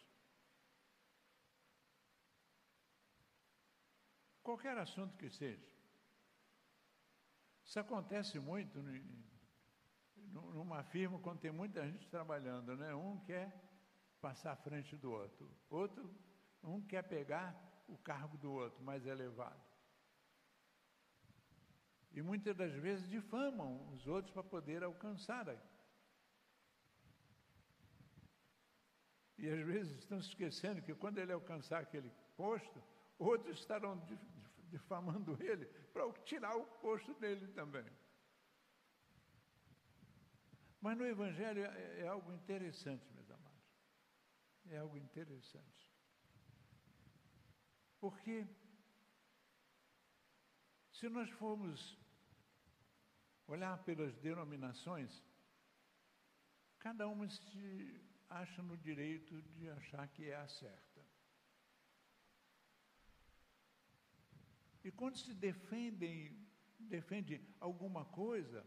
Qualquer 4.42 4.76
assunto 4.78 5.16
que 5.16 5.30
seja. 5.30 5.64
Isso 7.64 7.78
acontece 7.78 8.40
muito 8.40 8.82
numa 10.32 10.82
firma 10.82 11.20
quando 11.20 11.38
tem 11.38 11.52
muita 11.52 11.86
gente 11.88 12.08
trabalhando, 12.08 12.76
né? 12.76 12.92
Um 12.96 13.20
quer 13.20 13.54
passar 14.20 14.54
à 14.54 14.56
frente 14.56 14.96
do 14.96 15.12
outro, 15.12 15.48
outro, 15.70 16.12
um 16.64 16.82
quer 16.82 17.02
pegar 17.02 17.54
o 17.86 17.96
cargo 17.96 18.36
do 18.36 18.50
outro 18.50 18.82
mais 18.82 19.06
elevado. 19.06 19.67
E 22.12 22.22
muitas 22.22 22.56
das 22.56 22.72
vezes 22.74 23.08
difamam 23.08 23.88
os 23.92 24.06
outros 24.06 24.32
para 24.32 24.42
poder 24.42 24.82
alcançar. 24.82 25.46
E 29.36 29.48
às 29.48 29.64
vezes 29.64 29.98
estão 29.98 30.20
se 30.20 30.28
esquecendo 30.28 30.82
que 30.82 30.94
quando 30.94 31.18
ele 31.18 31.32
alcançar 31.32 31.80
aquele 31.80 32.10
posto, 32.36 32.82
outros 33.18 33.58
estarão 33.58 34.00
difamando 34.68 35.36
ele 35.42 35.66
para 35.92 36.10
tirar 36.24 36.56
o 36.56 36.66
posto 36.80 37.14
dele 37.14 37.46
também. 37.48 37.86
Mas 40.80 40.96
no 40.96 41.06
Evangelho 41.06 41.64
é, 41.64 42.00
é 42.00 42.08
algo 42.08 42.32
interessante, 42.32 43.04
meus 43.12 43.30
amados. 43.30 43.48
É 44.70 44.78
algo 44.78 44.96
interessante. 44.96 45.88
Porque 48.00 48.46
se 50.98 51.08
nós 51.08 51.30
formos 51.30 51.96
olhar 53.46 53.78
pelas 53.84 54.16
denominações, 54.16 55.24
cada 56.80 57.06
uma 57.06 57.28
se 57.30 58.00
acha 58.28 58.60
no 58.62 58.76
direito 58.76 59.40
de 59.42 59.70
achar 59.70 60.08
que 60.08 60.24
é 60.24 60.34
a 60.34 60.48
certa. 60.48 61.06
E 64.82 64.90
quando 64.90 65.16
se 65.16 65.32
defendem, 65.34 66.36
defende 66.80 67.40
alguma 67.60 68.04
coisa, 68.06 68.66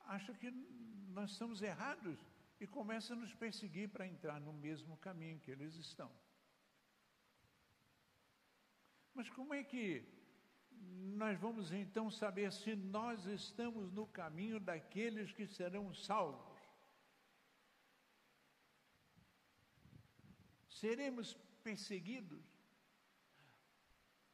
acha 0.00 0.34
que 0.34 0.50
nós 0.50 1.30
estamos 1.30 1.62
errados 1.62 2.18
e 2.60 2.66
começa 2.66 3.14
a 3.14 3.16
nos 3.16 3.32
perseguir 3.34 3.88
para 3.88 4.06
entrar 4.06 4.38
no 4.38 4.52
mesmo 4.52 4.98
caminho 4.98 5.40
que 5.40 5.50
eles 5.50 5.74
estão. 5.76 6.12
Mas 9.14 9.30
como 9.30 9.54
é 9.54 9.64
que 9.64 10.19
nós 10.80 11.38
vamos 11.38 11.72
então 11.72 12.10
saber 12.10 12.50
se 12.52 12.74
nós 12.74 13.26
estamos 13.26 13.92
no 13.92 14.06
caminho 14.06 14.58
daqueles 14.58 15.32
que 15.32 15.46
serão 15.46 15.92
salvos? 15.92 16.58
Seremos 20.68 21.34
perseguidos? 21.62 22.42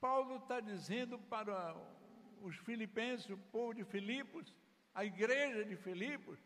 Paulo 0.01 0.37
está 0.37 0.61
dizendo 0.61 1.19
para 1.19 1.75
os 2.41 2.57
filipenses, 2.59 3.29
o 3.31 3.39
povo 3.39 3.75
de 3.75 3.85
Filipos, 3.85 4.55
a 4.95 5.05
igreja 5.05 5.65
de 5.65 5.75
Filipos, 5.77 6.39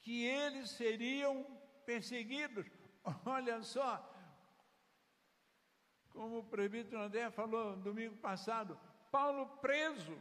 que 0.00 0.24
eles 0.24 0.70
seriam 0.70 1.44
perseguidos. 1.84 2.66
Olha 3.26 3.60
só, 3.62 4.08
como 6.10 6.38
o 6.38 6.44
presbítero 6.44 7.00
André 7.00 7.30
falou 7.30 7.76
domingo 7.76 8.16
passado, 8.16 8.78
Paulo 9.12 9.46
preso, 9.58 10.18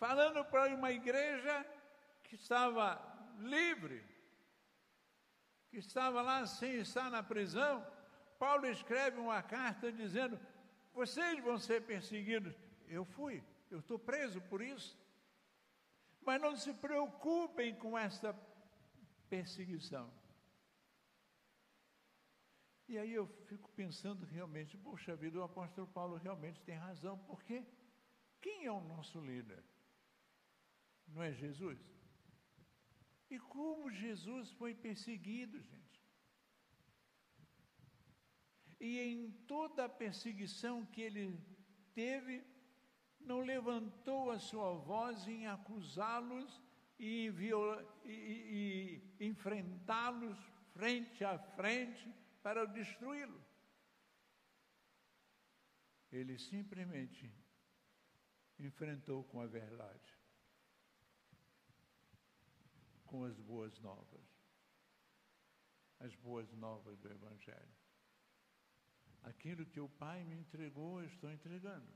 falando 0.00 0.44
para 0.44 0.74
uma 0.74 0.90
igreja 0.90 1.64
que 2.24 2.34
estava 2.34 3.00
livre, 3.38 4.04
que 5.68 5.78
estava 5.78 6.20
lá 6.20 6.44
sem 6.46 6.74
estar 6.80 7.08
na 7.08 7.22
prisão. 7.22 7.86
Paulo 8.36 8.66
escreve 8.66 9.20
uma 9.20 9.40
carta 9.40 9.92
dizendo: 9.92 10.40
Vocês 10.92 11.38
vão 11.44 11.56
ser 11.56 11.86
perseguidos. 11.86 12.52
Eu 12.88 13.04
fui, 13.04 13.44
eu 13.70 13.78
estou 13.78 13.96
preso 13.96 14.40
por 14.40 14.60
isso. 14.60 14.98
Mas 16.20 16.40
não 16.40 16.56
se 16.56 16.74
preocupem 16.74 17.76
com 17.76 17.96
essa 17.96 18.36
perseguição. 19.28 20.10
E 22.90 22.98
aí 22.98 23.12
eu 23.12 23.28
fico 23.46 23.70
pensando 23.76 24.26
realmente, 24.26 24.76
poxa 24.76 25.14
vida, 25.14 25.38
o 25.38 25.44
apóstolo 25.44 25.86
Paulo 25.86 26.16
realmente 26.16 26.60
tem 26.62 26.74
razão, 26.74 27.16
porque 27.18 27.64
quem 28.40 28.64
é 28.64 28.72
o 28.72 28.80
nosso 28.80 29.20
líder? 29.20 29.62
Não 31.06 31.22
é 31.22 31.32
Jesus? 31.32 31.78
E 33.30 33.38
como 33.38 33.92
Jesus 33.92 34.50
foi 34.54 34.74
perseguido, 34.74 35.62
gente? 35.62 36.02
E 38.80 38.98
em 38.98 39.30
toda 39.46 39.84
a 39.84 39.88
perseguição 39.88 40.84
que 40.84 41.00
ele 41.00 41.40
teve, 41.94 42.42
não 43.20 43.38
levantou 43.38 44.32
a 44.32 44.40
sua 44.40 44.72
voz 44.72 45.28
em 45.28 45.46
acusá-los 45.46 46.60
e, 46.98 47.28
e, 47.28 48.10
e, 48.10 49.02
e 49.20 49.26
enfrentá-los 49.28 50.36
frente 50.72 51.24
a 51.24 51.38
frente 51.38 52.12
para 52.42 52.66
destruí-lo. 52.66 53.40
Ele 56.10 56.38
simplesmente 56.38 57.32
enfrentou 58.58 59.24
com 59.24 59.40
a 59.40 59.46
verdade, 59.46 60.18
com 63.06 63.24
as 63.24 63.38
boas 63.38 63.78
novas, 63.80 64.24
as 66.00 66.14
boas 66.16 66.52
novas 66.52 66.98
do 66.98 67.10
Evangelho. 67.10 67.80
Aquilo 69.22 69.66
que 69.66 69.80
o 69.80 69.88
Pai 69.88 70.24
me 70.24 70.36
entregou, 70.36 71.00
eu 71.00 71.06
estou 71.06 71.30
entregando. 71.30 71.92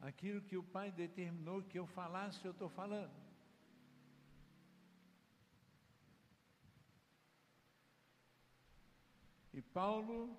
Aquilo 0.00 0.40
que 0.42 0.56
o 0.56 0.62
Pai 0.62 0.92
determinou 0.92 1.62
que 1.64 1.78
eu 1.78 1.86
falasse, 1.86 2.44
eu 2.44 2.52
estou 2.52 2.68
falando. 2.68 3.25
E 9.56 9.62
Paulo 9.62 10.38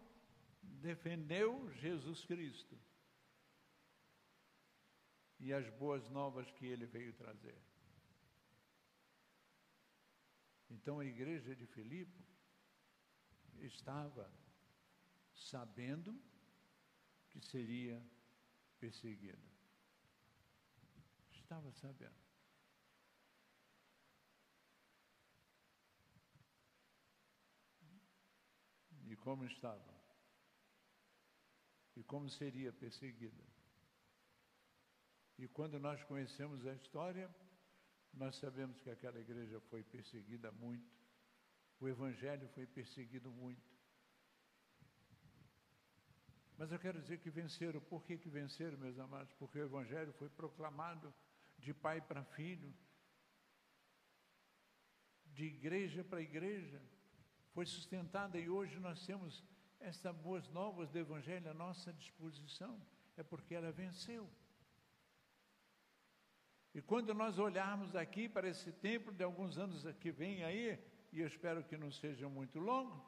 defendeu 0.61 1.71
Jesus 1.71 2.23
Cristo 2.23 2.77
e 5.39 5.51
as 5.51 5.67
boas 5.71 6.07
novas 6.09 6.51
que 6.51 6.67
ele 6.67 6.85
veio 6.85 7.11
trazer. 7.13 7.59
Então 10.69 10.99
a 10.99 11.05
igreja 11.05 11.55
de 11.55 11.65
Filipe 11.65 12.23
estava 13.55 14.31
sabendo 15.33 16.15
que 17.31 17.41
seria 17.41 17.99
perseguida. 18.79 19.51
Estava 21.31 21.71
sabendo. 21.71 22.26
E 29.11 29.15
como 29.15 29.45
estava, 29.45 29.93
e 31.95 32.03
como 32.03 32.29
seria 32.29 32.71
perseguida. 32.71 33.43
E 35.37 35.47
quando 35.47 35.79
nós 35.79 36.03
conhecemos 36.03 36.65
a 36.65 36.73
história, 36.73 37.29
nós 38.13 38.35
sabemos 38.37 38.79
que 38.81 38.89
aquela 38.89 39.19
igreja 39.19 39.59
foi 39.69 39.83
perseguida 39.83 40.51
muito, 40.51 40.91
o 41.79 41.87
Evangelho 41.87 42.47
foi 42.49 42.65
perseguido 42.65 43.29
muito. 43.31 43.77
Mas 46.57 46.71
eu 46.71 46.79
quero 46.79 46.99
dizer 46.99 47.19
que 47.19 47.29
venceram. 47.29 47.79
Por 47.81 48.03
que, 48.03 48.17
que 48.17 48.29
venceram, 48.29 48.79
meus 48.79 48.97
amados? 48.97 49.31
Porque 49.33 49.59
o 49.59 49.65
Evangelho 49.65 50.11
foi 50.13 50.27
proclamado 50.27 51.13
de 51.59 51.71
pai 51.71 52.01
para 52.01 52.23
filho, 52.23 52.73
de 55.27 55.45
igreja 55.45 56.03
para 56.03 56.19
igreja 56.19 56.81
foi 57.57 57.65
sustentada 57.65 58.37
e 58.37 58.47
hoje 58.47 58.79
nós 58.79 59.03
temos 59.03 59.43
essas 59.79 60.15
boas 60.17 60.47
novas 60.49 60.91
do 60.91 60.99
Evangelho 60.99 61.49
à 61.49 61.55
nossa 61.55 61.91
disposição, 61.91 62.79
é 63.15 63.23
porque 63.23 63.55
ela 63.55 63.71
venceu. 63.71 64.29
E 66.71 66.83
quando 66.83 67.15
nós 67.15 67.39
olharmos 67.39 67.95
aqui 67.95 68.29
para 68.29 68.47
esse 68.47 68.71
templo 68.71 69.11
de 69.11 69.23
alguns 69.23 69.57
anos 69.57 69.83
que 69.99 70.11
vem 70.11 70.43
aí, 70.43 70.79
e 71.11 71.21
eu 71.21 71.25
espero 71.25 71.63
que 71.63 71.75
não 71.75 71.91
seja 71.91 72.29
muito 72.29 72.59
longo, 72.59 73.03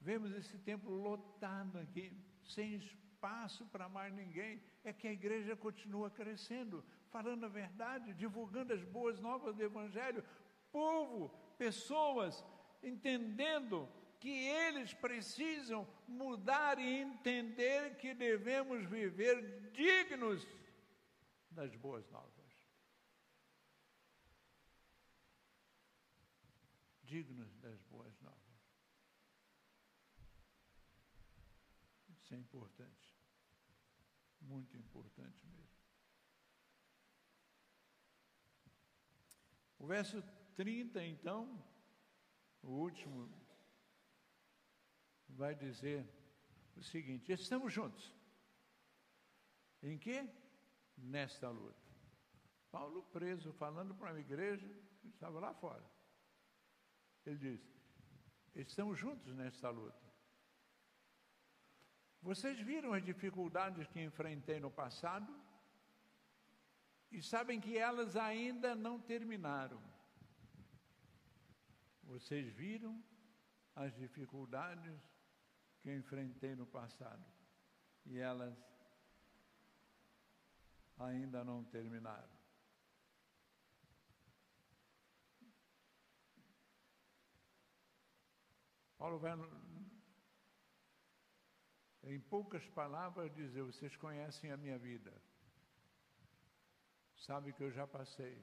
vemos 0.00 0.32
esse 0.32 0.58
templo 0.58 0.92
lotado 0.92 1.78
aqui, 1.78 2.12
sem 2.44 2.74
espaço 2.74 3.64
para 3.66 3.88
mais 3.88 4.12
ninguém. 4.12 4.60
É 4.82 4.92
que 4.92 5.06
a 5.06 5.12
igreja 5.12 5.54
continua 5.54 6.10
crescendo, 6.10 6.84
falando 7.08 7.46
a 7.46 7.48
verdade, 7.48 8.14
divulgando 8.14 8.72
as 8.72 8.82
boas 8.82 9.20
novas 9.20 9.54
do 9.54 9.62
Evangelho. 9.62 10.24
Povo, 10.72 11.28
pessoas 11.56 12.44
entendendo 12.82 13.88
que 14.20 14.28
eles 14.28 14.92
precisam 14.94 15.86
mudar 16.06 16.78
e 16.78 17.00
entender 17.00 17.96
que 17.96 18.14
devemos 18.14 18.84
viver 18.88 19.70
dignos 19.72 20.46
das 21.50 21.74
boas 21.76 22.08
novas. 22.10 22.28
Dignos 27.04 27.54
das 27.58 27.80
boas 27.84 28.20
novas. 28.20 28.38
Isso 32.10 32.34
é 32.34 32.38
importante. 32.38 33.16
Muito 34.40 34.76
importante 34.76 35.46
mesmo. 35.46 35.78
O 39.78 39.86
verso 39.86 40.22
30, 40.56 41.02
então, 41.04 41.64
o 42.62 42.70
último, 42.70 43.30
vai 45.28 45.54
dizer 45.54 46.06
o 46.76 46.82
seguinte: 46.82 47.32
estamos 47.32 47.72
juntos. 47.72 48.14
Em 49.82 49.98
que? 49.98 50.28
Nesta 50.96 51.48
luta. 51.48 51.88
Paulo 52.70 53.02
preso, 53.04 53.52
falando 53.52 53.94
para 53.94 54.10
uma 54.12 54.20
igreja 54.20 54.68
que 55.00 55.08
estava 55.08 55.38
lá 55.38 55.54
fora. 55.54 55.84
Ele 57.24 57.36
diz: 57.36 57.60
estamos 58.54 58.98
juntos 58.98 59.34
nesta 59.34 59.70
luta. 59.70 60.08
Vocês 62.20 62.58
viram 62.60 62.92
as 62.92 63.04
dificuldades 63.04 63.86
que 63.86 64.02
enfrentei 64.02 64.58
no 64.58 64.70
passado 64.70 65.32
e 67.10 67.22
sabem 67.22 67.60
que 67.60 67.78
elas 67.78 68.16
ainda 68.16 68.74
não 68.74 69.00
terminaram. 69.00 69.80
Vocês 72.08 72.48
viram 72.54 73.04
as 73.74 73.94
dificuldades 73.94 74.98
que 75.80 75.90
eu 75.90 75.96
enfrentei 75.98 76.54
no 76.56 76.66
passado 76.66 77.22
e 78.06 78.18
elas 78.18 78.56
ainda 80.98 81.44
não 81.44 81.62
terminaram. 81.64 82.38
Paulo 88.96 89.18
vai, 89.18 89.32
em 92.04 92.18
poucas 92.20 92.66
palavras, 92.70 93.32
dizer: 93.34 93.62
vocês 93.62 93.94
conhecem 93.96 94.50
a 94.50 94.56
minha 94.56 94.78
vida, 94.78 95.12
sabem 97.16 97.52
que 97.52 97.62
eu 97.62 97.70
já 97.70 97.86
passei 97.86 98.42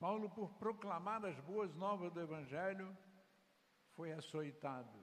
Paulo, 0.00 0.30
por 0.30 0.48
proclamar 0.54 1.22
as 1.26 1.38
boas 1.40 1.74
novas 1.74 2.10
do 2.10 2.22
Evangelho, 2.22 2.96
foi 3.94 4.10
açoitado. 4.12 4.98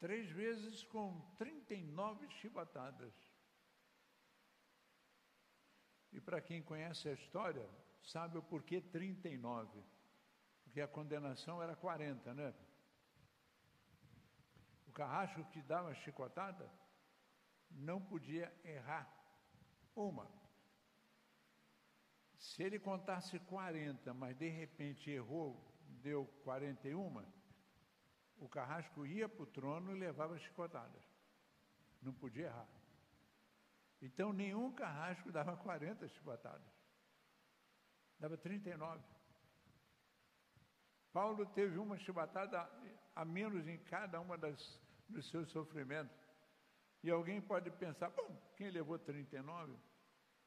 Três 0.00 0.28
vezes 0.30 0.82
com 0.82 1.20
39 1.38 2.28
chibatadas. 2.28 3.14
E 6.12 6.20
para 6.20 6.40
quem 6.40 6.60
conhece 6.60 7.08
a 7.08 7.12
história, 7.12 7.70
sabe 8.02 8.36
o 8.36 8.42
porquê 8.42 8.80
39. 8.80 9.80
Porque 10.64 10.80
a 10.80 10.88
condenação 10.88 11.62
era 11.62 11.76
40, 11.76 12.34
né? 12.34 12.52
O 14.88 14.92
carrasco 14.92 15.44
que 15.52 15.62
dava 15.62 15.90
a 15.90 15.94
chicotada 15.94 16.68
não 17.70 18.02
podia 18.02 18.52
errar 18.64 19.08
uma 19.94 20.37
Se 22.38 22.62
ele 22.62 22.78
contasse 22.78 23.38
40, 23.40 24.14
mas 24.14 24.36
de 24.36 24.48
repente 24.48 25.10
errou, 25.10 25.60
deu 26.02 26.24
41, 26.44 27.24
o 28.38 28.48
carrasco 28.48 29.04
ia 29.04 29.28
para 29.28 29.42
o 29.42 29.46
trono 29.46 29.94
e 29.94 29.98
levava 29.98 30.38
chicotadas. 30.38 31.02
Não 32.00 32.12
podia 32.12 32.46
errar. 32.46 32.68
Então 34.00 34.32
nenhum 34.32 34.72
carrasco 34.72 35.32
dava 35.32 35.56
40 35.56 36.08
chicotadas. 36.08 36.72
Dava 38.20 38.36
39. 38.36 39.02
Paulo 41.12 41.46
teve 41.46 41.76
uma 41.78 41.98
chibatada 41.98 42.70
a 43.14 43.24
menos 43.24 43.66
em 43.66 43.78
cada 43.78 44.20
uma 44.20 44.38
das, 44.38 44.80
dos 45.08 45.28
seus 45.30 45.50
sofrimentos. 45.50 46.16
E 47.02 47.10
alguém 47.10 47.40
pode 47.40 47.70
pensar, 47.72 48.10
bom, 48.10 48.40
quem 48.56 48.70
levou 48.70 48.98
39, 48.98 49.76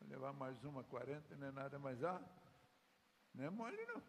vai 0.02 0.10
levar 0.10 0.34
mais 0.34 0.64
uma 0.64 0.84
40, 0.84 1.36
não 1.36 1.48
é 1.48 1.52
nada 1.52 1.78
mais 1.78 2.04
ah, 2.04 2.22
não 3.34 3.44
é 3.46 3.50
mole 3.50 3.86
não. 3.86 4.02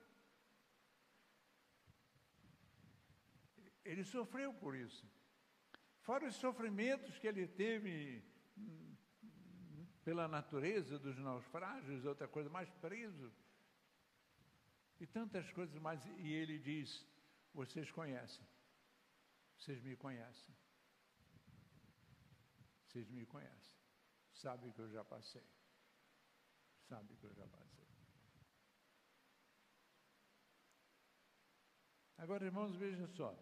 Ele 3.85 4.05
sofreu 4.05 4.55
por 4.55 4.77
isso. 4.77 5.07
Fora 6.01 6.27
os 6.27 6.37
sofrimentos 6.37 7.19
que 7.19 7.27
ele 7.27 7.47
teve 7.47 8.25
hum, 8.57 8.97
pela 10.05 10.27
natureza 10.27 10.99
dos 10.99 11.19
naufrágios, 11.19 12.05
outra 12.05 12.27
coisa, 12.27 12.49
mais 12.49 12.71
preso. 12.71 13.33
E 15.01 15.07
tantas 15.07 15.51
coisas 15.53 15.77
mais. 15.81 16.05
E 16.19 16.33
ele 16.33 16.59
diz: 16.59 17.07
Vocês 17.53 17.91
conhecem. 17.91 18.47
Vocês 19.57 19.81
me 19.83 19.97
conhecem. 19.97 20.55
Vocês 22.87 23.09
me 23.11 23.27
conhecem. 23.27 23.79
Sabem 24.33 24.73
que 24.73 24.81
eu 24.81 24.89
já 24.89 25.05
passei. 25.05 25.45
Sabem 26.93 27.17
que 27.17 27.25
eu 27.25 27.33
já 27.33 27.47
passei. 27.47 27.89
Agora, 32.19 32.45
irmãos, 32.45 32.77
vejam 32.77 33.07
só. 33.09 33.35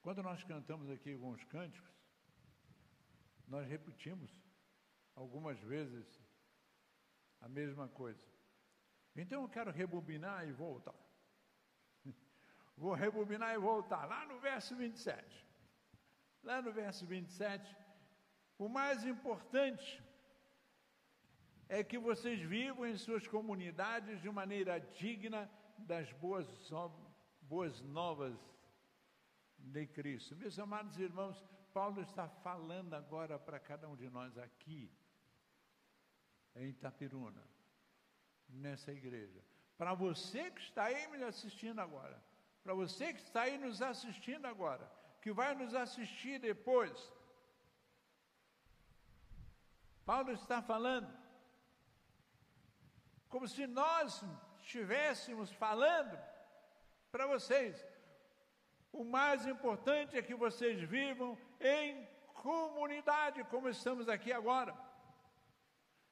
Quando 0.00 0.22
nós 0.22 0.42
cantamos 0.44 0.88
aqui 0.88 1.12
alguns 1.12 1.44
cânticos, 1.44 1.94
nós 3.46 3.68
repetimos 3.68 4.30
algumas 5.14 5.60
vezes 5.60 6.18
a 7.42 7.48
mesma 7.50 7.86
coisa. 7.86 8.26
Então 9.14 9.42
eu 9.42 9.50
quero 9.50 9.70
rebobinar 9.70 10.48
e 10.48 10.52
voltar. 10.52 10.98
Vou 12.74 12.94
rebobinar 12.94 13.52
e 13.54 13.58
voltar 13.58 14.06
lá 14.06 14.24
no 14.24 14.40
verso 14.40 14.74
27. 14.74 15.46
Lá 16.42 16.62
no 16.62 16.72
verso 16.72 17.04
27, 17.04 17.83
o 18.58 18.68
mais 18.68 19.04
importante 19.04 20.02
é 21.68 21.82
que 21.82 21.98
vocês 21.98 22.40
vivam 22.40 22.86
em 22.86 22.96
suas 22.96 23.26
comunidades 23.26 24.20
de 24.20 24.30
maneira 24.30 24.78
digna 24.78 25.50
das 25.78 26.12
boas, 26.14 26.46
boas 27.42 27.80
novas 27.82 28.36
de 29.58 29.86
Cristo. 29.86 30.36
Meus 30.36 30.58
amados 30.58 30.98
irmãos, 30.98 31.42
Paulo 31.72 32.00
está 32.02 32.28
falando 32.28 32.94
agora 32.94 33.38
para 33.38 33.58
cada 33.58 33.88
um 33.88 33.96
de 33.96 34.08
nós 34.08 34.36
aqui, 34.38 34.90
em 36.54 36.68
Itapiruna, 36.68 37.42
nessa 38.48 38.92
igreja. 38.92 39.42
Para 39.76 39.92
você 39.94 40.50
que 40.50 40.60
está 40.60 40.84
aí 40.84 41.08
me 41.08 41.22
assistindo 41.24 41.80
agora, 41.80 42.22
para 42.62 42.74
você 42.74 43.12
que 43.12 43.20
está 43.20 43.42
aí 43.42 43.58
nos 43.58 43.82
assistindo 43.82 44.46
agora, 44.46 44.90
que 45.20 45.32
vai 45.32 45.54
nos 45.54 45.74
assistir 45.74 46.38
depois, 46.38 47.12
Paulo 50.04 50.32
está 50.32 50.60
falando, 50.62 51.08
como 53.28 53.48
se 53.48 53.66
nós 53.66 54.22
estivéssemos 54.60 55.50
falando 55.52 56.18
para 57.10 57.26
vocês, 57.26 57.84
o 58.92 59.02
mais 59.02 59.46
importante 59.46 60.16
é 60.16 60.22
que 60.22 60.34
vocês 60.34 60.80
vivam 60.80 61.36
em 61.60 62.06
comunidade, 62.34 63.42
como 63.44 63.68
estamos 63.68 64.08
aqui 64.08 64.32
agora. 64.32 64.74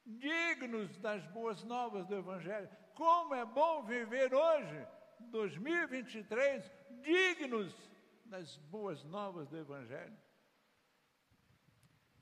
Dignos 0.05 0.99
das 0.99 1.25
boas 1.27 1.63
novas 1.63 2.07
do 2.07 2.17
Evangelho. 2.17 2.69
Como 2.95 3.35
é 3.35 3.45
bom 3.45 3.85
viver 3.85 4.35
hoje, 4.35 4.87
2023, 5.31 6.73
dignos 7.03 7.73
das 8.25 8.57
boas 8.57 9.05
novas 9.05 9.49
do 9.49 9.59
Evangelho. 9.59 10.17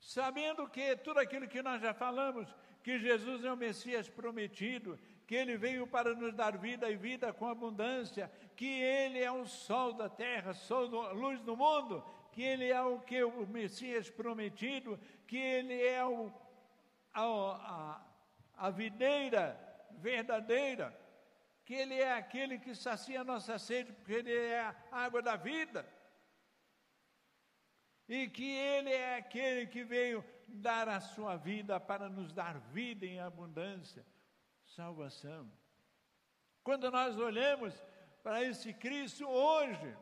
Sabendo 0.01 0.67
que 0.67 0.95
tudo 0.97 1.19
aquilo 1.19 1.47
que 1.47 1.61
nós 1.61 1.79
já 1.79 1.93
falamos, 1.93 2.53
que 2.83 2.97
Jesus 2.97 3.45
é 3.45 3.53
o 3.53 3.55
Messias 3.55 4.09
prometido, 4.09 4.99
que 5.27 5.35
ele 5.35 5.55
veio 5.55 5.85
para 5.85 6.15
nos 6.15 6.33
dar 6.33 6.57
vida 6.57 6.89
e 6.89 6.95
vida 6.97 7.31
com 7.31 7.47
abundância, 7.47 8.29
que 8.55 8.65
ele 8.65 9.19
é 9.19 9.31
o 9.31 9.45
sol 9.45 9.93
da 9.93 10.09
terra, 10.09 10.55
sol 10.55 10.87
do, 10.87 11.13
luz 11.13 11.39
do 11.41 11.55
mundo, 11.55 12.03
que 12.31 12.41
ele 12.41 12.67
é 12.67 12.81
o 12.81 12.99
que 12.99 13.23
o 13.23 13.45
Messias 13.45 14.09
prometido, 14.09 14.99
que 15.27 15.37
ele 15.37 15.79
é 15.85 16.03
o, 16.03 16.33
a, 17.13 17.21
a, 18.57 18.67
a 18.67 18.69
videira 18.71 19.55
verdadeira, 19.91 20.99
que 21.63 21.75
ele 21.75 21.93
é 21.93 22.13
aquele 22.13 22.57
que 22.57 22.73
sacia 22.73 23.21
a 23.21 23.23
nossa 23.23 23.59
sede, 23.59 23.93
porque 23.93 24.13
ele 24.13 24.35
é 24.35 24.61
a 24.61 24.75
água 24.91 25.21
da 25.21 25.35
vida. 25.35 25.87
E 28.11 28.27
que 28.27 28.43
ele 28.43 28.89
é 28.91 29.15
aquele 29.15 29.67
que 29.67 29.85
veio 29.85 30.21
dar 30.45 30.89
a 30.89 30.99
sua 30.99 31.37
vida 31.37 31.79
para 31.79 32.09
nos 32.09 32.33
dar 32.33 32.59
vida 32.59 33.05
em 33.05 33.21
abundância 33.21 34.05
salvação. 34.75 35.49
Quando 36.61 36.91
nós 36.91 37.17
olhamos 37.17 37.73
para 38.21 38.43
esse 38.43 38.73
Cristo 38.73 39.25
hoje, 39.25 39.97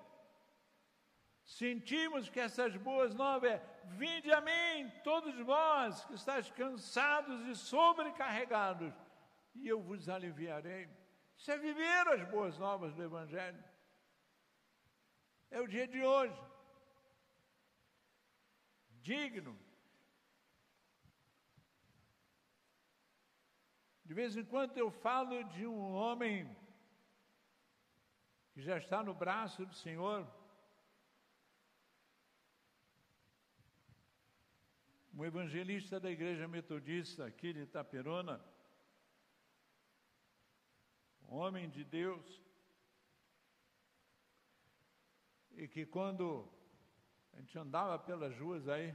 sentimos 1.46 2.28
que 2.30 2.40
essas 2.40 2.76
boas 2.78 3.14
novas 3.14 3.52
é: 3.52 3.62
vinde 3.86 4.32
a 4.32 4.42
mim, 4.42 4.92
todos 5.04 5.40
vós 5.42 6.04
que 6.06 6.16
estáis 6.16 6.50
cansados 6.50 7.46
e 7.46 7.56
sobrecarregados, 7.56 8.92
e 9.54 9.68
eu 9.68 9.80
vos 9.84 10.10
aliviarei. 10.10 10.90
Isso 11.38 11.52
é 11.52 11.60
viver 11.60 12.08
as 12.08 12.28
boas 12.28 12.58
novas 12.58 12.92
do 12.96 13.04
Evangelho. 13.04 13.64
É 15.52 15.62
o 15.62 15.68
dia 15.68 15.88
de 15.88 16.04
hoje. 16.04 16.49
Digno. 19.02 19.58
De 24.04 24.14
vez 24.14 24.36
em 24.36 24.44
quando 24.44 24.78
eu 24.78 24.90
falo 24.90 25.44
de 25.56 25.66
um 25.68 25.94
homem 25.94 26.50
que 28.52 28.62
já 28.62 28.78
está 28.78 29.04
no 29.04 29.14
braço 29.14 29.66
do 29.66 29.76
Senhor, 29.76 30.28
um 35.14 35.24
evangelista 35.24 36.00
da 36.00 36.10
igreja 36.10 36.48
metodista 36.48 37.26
aqui 37.26 37.54
de 37.54 37.60
Itaperona, 37.60 38.44
homem 41.28 41.70
de 41.70 41.84
Deus, 41.84 42.42
e 45.52 45.68
que 45.68 45.86
quando 45.86 46.52
a 47.40 47.42
gente 47.42 47.58
andava 47.58 47.98
pelas 47.98 48.38
ruas 48.38 48.68
aí, 48.68 48.94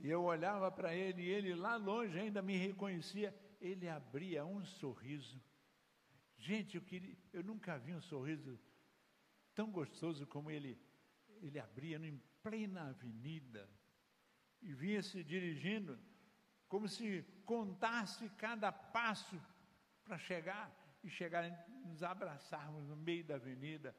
E 0.00 0.08
eu 0.08 0.22
olhava 0.22 0.70
para 0.70 0.94
ele 0.94 1.22
e 1.22 1.28
ele 1.28 1.54
lá 1.56 1.74
longe 1.74 2.16
ainda 2.16 2.40
me 2.40 2.56
reconhecia. 2.56 3.34
Ele 3.60 3.88
abria 3.88 4.44
um 4.44 4.64
sorriso. 4.64 5.42
Gente, 6.36 6.76
eu, 6.76 6.82
queria, 6.82 7.16
eu 7.32 7.42
nunca 7.42 7.76
vi 7.76 7.92
um 7.92 8.00
sorriso 8.00 8.56
tão 9.56 9.72
gostoso 9.72 10.24
como 10.24 10.52
ele, 10.52 10.80
ele 11.42 11.58
abria 11.58 11.96
em 11.96 12.22
plena 12.44 12.90
avenida 12.90 13.68
e 14.62 14.72
vinha 14.72 15.02
se 15.02 15.24
dirigindo 15.24 15.98
como 16.68 16.86
se 16.86 17.24
contasse 17.44 18.28
cada 18.30 18.70
passo 18.70 19.36
para 20.04 20.16
chegar 20.16 20.72
e 21.02 21.10
chegar 21.10 21.42
nos 21.84 22.04
abraçarmos 22.04 22.86
no 22.86 22.96
meio 22.96 23.24
da 23.24 23.34
avenida. 23.34 23.96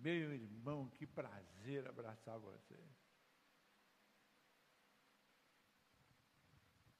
Meu 0.00 0.32
irmão, 0.32 0.88
que 0.88 1.06
prazer 1.06 1.86
abraçar 1.86 2.38
você. 2.38 2.78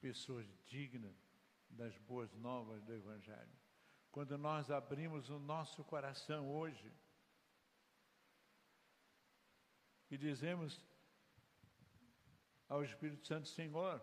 pessoas 0.01 0.47
dignas 0.67 1.17
das 1.69 1.97
boas 1.99 2.33
novas 2.35 2.83
do 2.83 2.95
Evangelho. 2.95 3.59
Quando 4.11 4.39
nós 4.39 4.71
abrimos 4.71 5.29
o 5.29 5.39
nosso 5.39 5.85
coração 5.85 6.51
hoje 6.51 6.93
e 10.11 10.17
dizemos 10.17 10.81
ao 12.69 12.83
Espírito 12.83 13.27
Santo: 13.27 13.49
Senhor, 13.49 14.03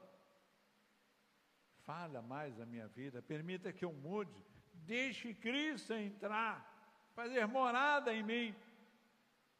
fala 1.83 2.21
mais 2.21 2.59
a 2.59 2.65
minha 2.65 2.87
vida, 2.87 3.21
permita 3.21 3.73
que 3.73 3.83
eu 3.83 3.91
mude, 3.91 4.45
deixe 4.73 5.33
Cristo 5.33 5.93
entrar, 5.93 7.09
fazer 7.15 7.45
morada 7.47 8.13
em 8.13 8.23
mim. 8.23 8.55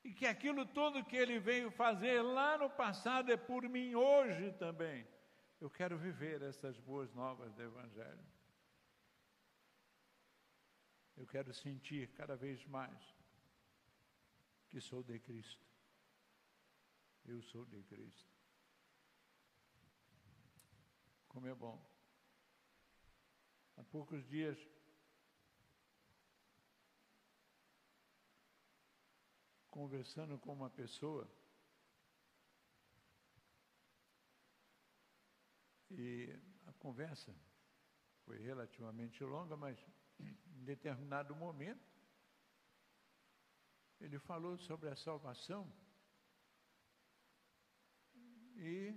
E 0.06 0.14
que 0.14 0.28
aquilo 0.28 0.68
tudo 0.68 1.04
que 1.04 1.16
ele 1.16 1.40
veio 1.40 1.72
fazer 1.72 2.22
lá 2.22 2.60
no 2.60 2.70
passado 2.70 3.32
é 3.32 3.36
por 3.36 3.68
mim 3.68 3.96
hoje 3.96 4.52
também. 4.52 5.04
Eu 5.60 5.68
quero 5.68 5.98
viver 5.98 6.44
essas 6.44 6.78
boas 6.80 7.12
novas 7.16 7.52
do 7.56 7.64
Evangelho. 7.64 8.28
Eu 11.18 11.26
quero 11.26 11.52
sentir 11.52 12.14
cada 12.14 12.36
vez 12.36 12.64
mais 12.68 13.16
que 14.70 14.80
sou 14.80 15.02
de 15.02 15.18
Cristo. 15.18 15.66
Eu 17.26 17.42
sou 17.42 17.66
de 17.66 17.82
Cristo. 17.82 18.32
Como 21.28 21.48
é 21.48 21.56
bom. 21.56 21.84
Há 23.76 23.84
poucos 23.86 24.24
dias 24.28 24.56
conversando 29.76 30.40
com 30.40 30.54
uma 30.54 30.70
pessoa 30.70 31.30
e 35.92 36.34
a 36.66 36.72
conversa 36.80 37.36
foi 38.24 38.38
relativamente 38.40 39.22
longa, 39.22 39.58
mas 39.58 39.78
em 40.18 40.64
determinado 40.64 41.36
momento 41.36 41.86
ele 44.00 44.18
falou 44.18 44.58
sobre 44.60 44.88
a 44.88 44.96
salvação 44.96 45.70
e 48.56 48.96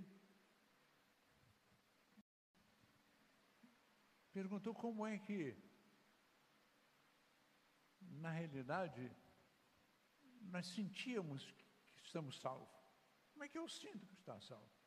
perguntou 4.32 4.72
como 4.72 5.04
é 5.04 5.18
que, 5.18 5.56
na 8.00 8.30
realidade, 8.30 9.10
nós 10.48 10.66
sentíamos 10.66 11.50
que 11.50 12.04
estamos 12.04 12.40
salvos. 12.40 12.68
Como 13.32 13.44
é 13.44 13.48
que 13.48 13.58
eu 13.58 13.68
sinto 13.68 14.06
que 14.06 14.14
está 14.14 14.40
salvo? 14.40 14.78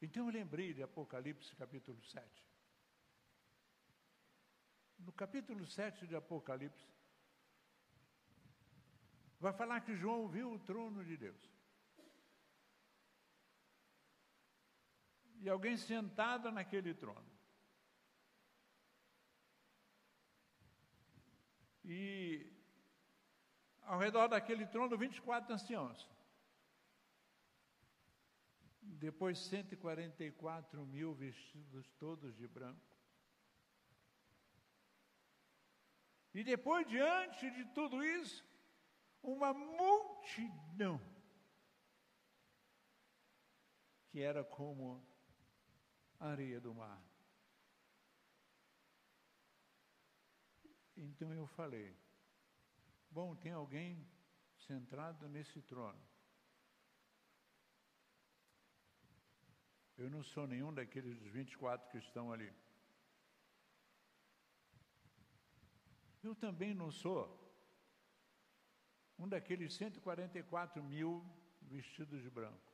Então 0.00 0.26
eu 0.26 0.32
lembrei 0.32 0.74
de 0.74 0.82
Apocalipse 0.82 1.54
capítulo 1.54 2.02
7. 2.02 2.44
No 4.98 5.12
capítulo 5.12 5.64
7 5.66 6.06
de 6.06 6.16
Apocalipse, 6.16 6.86
vai 9.38 9.52
falar 9.52 9.80
que 9.80 9.96
João 9.96 10.28
viu 10.28 10.52
o 10.52 10.58
trono 10.58 11.04
de 11.04 11.16
Deus. 11.16 11.50
E 15.40 15.48
alguém 15.48 15.76
sentado 15.76 16.50
naquele 16.50 16.94
trono. 16.94 17.31
E 21.94 22.50
ao 23.82 23.98
redor 23.98 24.26
daquele 24.28 24.66
trono, 24.66 24.96
24 24.96 25.52
anciãos. 25.52 26.08
Depois, 28.80 29.38
144 29.38 30.86
mil 30.86 31.12
vestidos 31.12 31.92
todos 31.98 32.34
de 32.34 32.48
branco. 32.48 32.80
E 36.32 36.42
depois, 36.42 36.88
diante 36.88 37.50
de 37.50 37.66
tudo 37.74 38.02
isso, 38.02 38.42
uma 39.22 39.52
multidão 39.52 40.98
que 44.08 44.20
era 44.20 44.42
como 44.42 45.06
a 46.18 46.28
areia 46.28 46.58
do 46.58 46.74
mar. 46.74 47.11
Então 51.08 51.34
eu 51.34 51.46
falei: 51.46 51.96
bom, 53.10 53.34
tem 53.34 53.52
alguém 53.52 54.06
centrado 54.66 55.28
nesse 55.28 55.60
trono. 55.62 56.00
Eu 59.96 60.08
não 60.08 60.22
sou 60.22 60.46
nenhum 60.46 60.72
daqueles 60.72 61.18
24 61.22 61.90
que 61.90 61.98
estão 61.98 62.32
ali. 62.32 62.52
Eu 66.22 66.34
também 66.36 66.72
não 66.72 66.90
sou 66.90 67.20
um 69.18 69.28
daqueles 69.28 69.74
144 69.74 70.82
mil 70.82 71.24
vestidos 71.62 72.22
de 72.22 72.30
branco. 72.30 72.72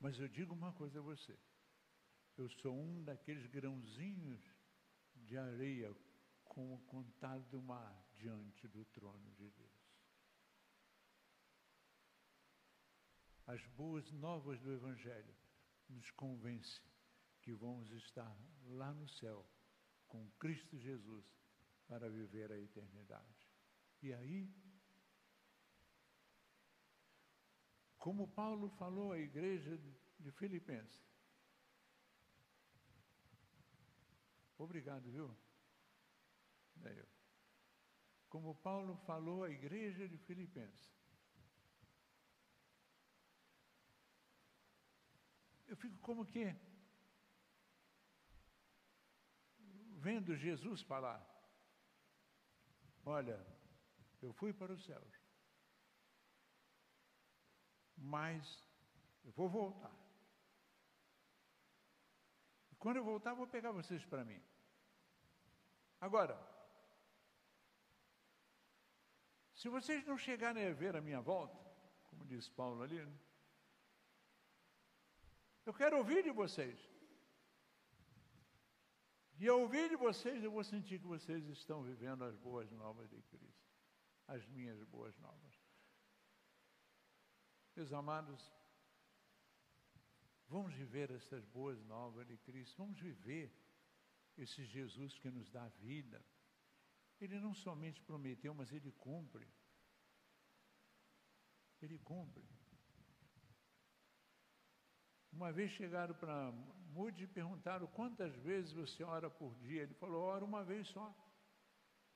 Mas 0.00 0.18
eu 0.18 0.28
digo 0.28 0.54
uma 0.54 0.72
coisa 0.72 0.98
a 1.00 1.02
você: 1.02 1.38
eu 2.38 2.48
sou 2.48 2.74
um 2.74 3.04
daqueles 3.04 3.46
grãozinhos 3.46 4.42
de 5.14 5.36
areia 5.36 5.94
com 6.54 6.72
o 6.72 6.78
contato 6.82 7.42
do 7.50 7.60
mar 7.60 8.06
diante 8.14 8.68
do 8.68 8.84
trono 8.86 9.32
de 9.32 9.50
Deus. 9.50 9.84
As 13.46 13.66
boas 13.68 14.10
novas 14.12 14.60
do 14.60 14.72
Evangelho 14.72 15.34
nos 15.88 16.10
convencem 16.12 16.82
que 17.42 17.52
vamos 17.52 17.90
estar 17.90 18.34
lá 18.66 18.94
no 18.94 19.08
céu 19.08 19.44
com 20.06 20.30
Cristo 20.38 20.78
Jesus 20.78 21.26
para 21.88 22.08
viver 22.08 22.50
a 22.52 22.58
eternidade. 22.58 23.50
E 24.00 24.14
aí, 24.14 24.48
como 27.98 28.28
Paulo 28.28 28.70
falou 28.70 29.12
à 29.12 29.18
igreja 29.18 29.76
de 30.20 30.30
Filipenses, 30.30 31.04
obrigado, 34.56 35.10
viu? 35.10 35.36
Como 38.28 38.54
Paulo 38.56 38.96
falou 39.06 39.44
à 39.44 39.50
igreja 39.50 40.08
de 40.08 40.18
Filipenses. 40.18 40.92
Eu 45.66 45.76
fico 45.76 45.96
como 45.98 46.26
que 46.26 46.44
vendo 49.98 50.36
Jesus 50.36 50.82
falar. 50.82 51.20
Olha, 53.04 53.38
eu 54.20 54.32
fui 54.32 54.52
para 54.52 54.72
os 54.72 54.84
céus, 54.84 55.14
mas 57.96 58.68
eu 59.24 59.32
vou 59.32 59.48
voltar. 59.48 59.94
E 62.72 62.76
quando 62.76 62.96
eu 62.96 63.04
voltar, 63.04 63.34
vou 63.34 63.46
pegar 63.46 63.70
vocês 63.70 64.04
para 64.06 64.24
mim. 64.24 64.42
Agora, 66.00 66.53
Se 69.64 69.70
vocês 69.70 70.04
não 70.04 70.18
chegarem 70.18 70.66
a 70.66 70.74
ver 70.74 70.94
a 70.94 71.00
minha 71.00 71.22
volta, 71.22 71.58
como 72.10 72.26
diz 72.26 72.50
Paulo 72.50 72.82
ali, 72.82 73.02
né? 73.02 73.18
eu 75.64 75.72
quero 75.72 75.96
ouvir 75.96 76.22
de 76.22 76.30
vocês. 76.30 76.78
E 79.38 79.48
ao 79.48 79.62
ouvir 79.62 79.88
de 79.88 79.96
vocês, 79.96 80.44
eu 80.44 80.50
vou 80.50 80.62
sentir 80.62 80.98
que 80.98 81.06
vocês 81.06 81.48
estão 81.48 81.82
vivendo 81.82 82.24
as 82.24 82.36
boas 82.36 82.70
novas 82.72 83.08
de 83.08 83.22
Cristo. 83.22 83.66
As 84.28 84.46
minhas 84.48 84.84
boas 84.84 85.16
novas. 85.16 85.54
Meus 87.74 87.90
amados, 87.90 88.52
vamos 90.46 90.74
viver 90.74 91.10
essas 91.10 91.42
boas 91.46 91.82
novas 91.84 92.26
de 92.26 92.36
Cristo. 92.36 92.76
Vamos 92.76 93.00
viver 93.00 93.50
esse 94.36 94.62
Jesus 94.62 95.18
que 95.20 95.30
nos 95.30 95.48
dá 95.48 95.66
vida 95.80 96.22
ele 97.20 97.38
não 97.40 97.54
somente 97.54 98.00
prometeu, 98.02 98.54
mas 98.54 98.72
ele 98.72 98.92
cumpre. 98.92 99.48
Ele 101.80 101.98
cumpre. 101.98 102.44
Uma 105.32 105.52
vez 105.52 105.72
chegaram 105.72 106.14
para 106.14 106.52
Mude 106.94 107.24
e 107.24 107.26
perguntaram 107.26 107.88
quantas 107.88 108.34
vezes 108.36 108.72
você 108.72 109.02
ora 109.02 109.28
por 109.28 109.54
dia. 109.56 109.82
Ele 109.82 109.94
falou, 109.94 110.22
ora 110.22 110.44
uma 110.44 110.64
vez 110.64 110.86
só. 110.88 111.12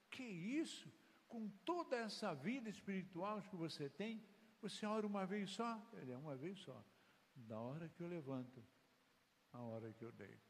Que 0.08 0.22
isso? 0.22 0.88
Com 1.26 1.48
toda 1.64 1.96
essa 1.96 2.32
vida 2.32 2.68
espiritual 2.70 3.42
que 3.42 3.56
você 3.56 3.90
tem, 3.90 4.24
você 4.60 4.86
ora 4.86 5.06
uma 5.06 5.26
vez 5.26 5.50
só? 5.50 5.84
Ele 5.94 6.12
é 6.12 6.16
uma 6.16 6.36
vez 6.36 6.60
só. 6.60 6.84
Da 7.34 7.58
hora 7.58 7.88
que 7.88 8.02
eu 8.02 8.06
levanto, 8.06 8.64
a 9.52 9.62
hora 9.62 9.92
que 9.92 10.04
eu 10.04 10.12
deito. 10.12 10.48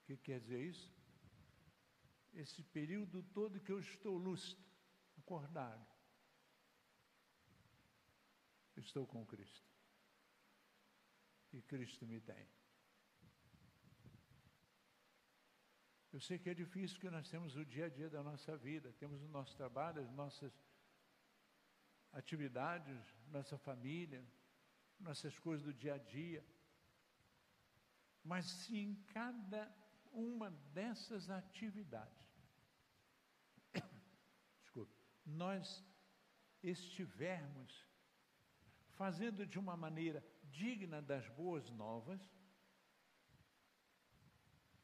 O 0.00 0.04
que 0.06 0.16
quer 0.16 0.40
dizer 0.40 0.62
isso? 0.64 0.97
Esse 2.40 2.62
período 2.62 3.22
todo 3.22 3.60
que 3.60 3.72
eu 3.72 3.80
estou 3.80 4.16
lúcido, 4.16 4.64
acordado, 5.18 5.86
estou 8.76 9.06
com 9.06 9.26
Cristo. 9.26 9.68
E 11.52 11.60
Cristo 11.62 12.06
me 12.06 12.20
tem. 12.20 12.46
Eu 16.12 16.20
sei 16.20 16.38
que 16.38 16.48
é 16.48 16.54
difícil 16.54 17.00
que 17.00 17.10
nós 17.10 17.28
temos 17.28 17.56
o 17.56 17.64
dia 17.64 17.86
a 17.86 17.88
dia 17.88 18.08
da 18.08 18.22
nossa 18.22 18.56
vida, 18.56 18.92
temos 18.94 19.20
o 19.22 19.28
nosso 19.28 19.56
trabalho, 19.56 20.02
as 20.02 20.10
nossas 20.12 20.52
atividades, 22.12 22.98
nossa 23.28 23.58
família, 23.58 24.24
nossas 24.98 25.38
coisas 25.38 25.66
do 25.66 25.74
dia 25.74 25.94
a 25.94 25.98
dia. 25.98 26.44
Mas 28.22 28.46
se 28.46 28.78
em 28.78 28.94
cada 29.06 29.72
uma 30.12 30.50
dessas 30.72 31.28
atividades, 31.30 32.27
nós 35.28 35.84
estivermos 36.62 37.86
fazendo 38.96 39.46
de 39.46 39.58
uma 39.58 39.76
maneira 39.76 40.24
digna 40.44 41.00
das 41.00 41.28
boas 41.30 41.70
novas, 41.70 42.20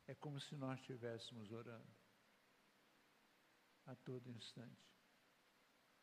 é 0.07 0.15
como 0.15 0.39
se 0.39 0.55
nós 0.55 0.79
estivéssemos 0.81 1.51
orando 1.51 1.95
a 3.87 3.95
todo 3.97 4.31
instante. 4.31 4.95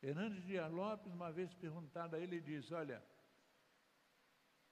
Hernandes 0.02 0.44
Dias 0.44 0.72
Lopes, 0.72 1.14
uma 1.14 1.32
vez 1.32 1.54
perguntado 1.54 2.16
a 2.16 2.20
ele, 2.20 2.42
diz: 2.42 2.72
Olha, 2.72 3.06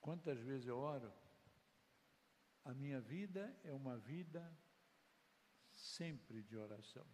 quantas 0.00 0.38
vezes 0.40 0.66
eu 0.66 0.76
oro? 0.76 1.12
A 2.64 2.74
minha 2.74 3.00
vida 3.00 3.56
é 3.64 3.72
uma 3.72 3.96
vida 3.96 4.42
sempre 5.70 6.42
de 6.42 6.56
oração. 6.56 7.06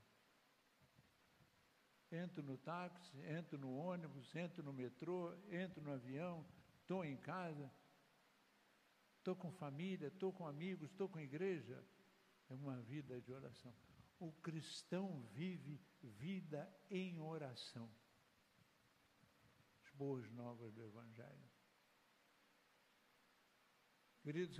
Entro 2.11 2.43
no 2.43 2.57
táxi, 2.57 3.19
entro 3.27 3.59
no 3.59 3.75
ônibus, 3.77 4.35
entro 4.35 4.63
no 4.63 4.73
metrô, 4.73 5.35
entro 5.51 5.83
no 5.83 5.93
avião, 5.93 6.47
estou 6.81 7.05
em 7.05 7.17
casa, 7.17 7.71
estou 9.19 9.35
com 9.35 9.51
família, 9.51 10.07
estou 10.07 10.33
com 10.33 10.47
amigos, 10.47 10.91
estou 10.91 11.09
com 11.09 11.19
igreja. 11.19 11.85
É 12.49 12.55
uma 12.55 12.81
vida 12.81 13.21
de 13.21 13.33
oração. 13.33 13.75
O 14.21 14.31
cristão 14.33 15.21
vive 15.33 15.81
vida 16.01 16.73
em 16.89 17.19
oração. 17.19 17.91
As 19.85 19.91
boas 19.91 20.31
novas 20.31 20.73
do 20.73 20.83
Evangelho. 20.85 21.51
Queridos, 24.23 24.59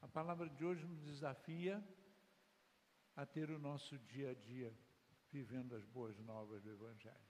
a 0.00 0.08
palavra 0.08 0.48
de 0.50 0.64
hoje 0.64 0.84
nos 0.84 1.00
desafia 1.02 1.82
a 3.14 3.24
ter 3.24 3.50
o 3.50 3.58
nosso 3.58 3.96
dia 3.98 4.30
a 4.30 4.34
dia 4.34 4.76
vivendo 5.36 5.74
as 5.74 5.84
boas 5.84 6.18
novas 6.20 6.62
do 6.62 6.70
Evangelho. 6.70 7.28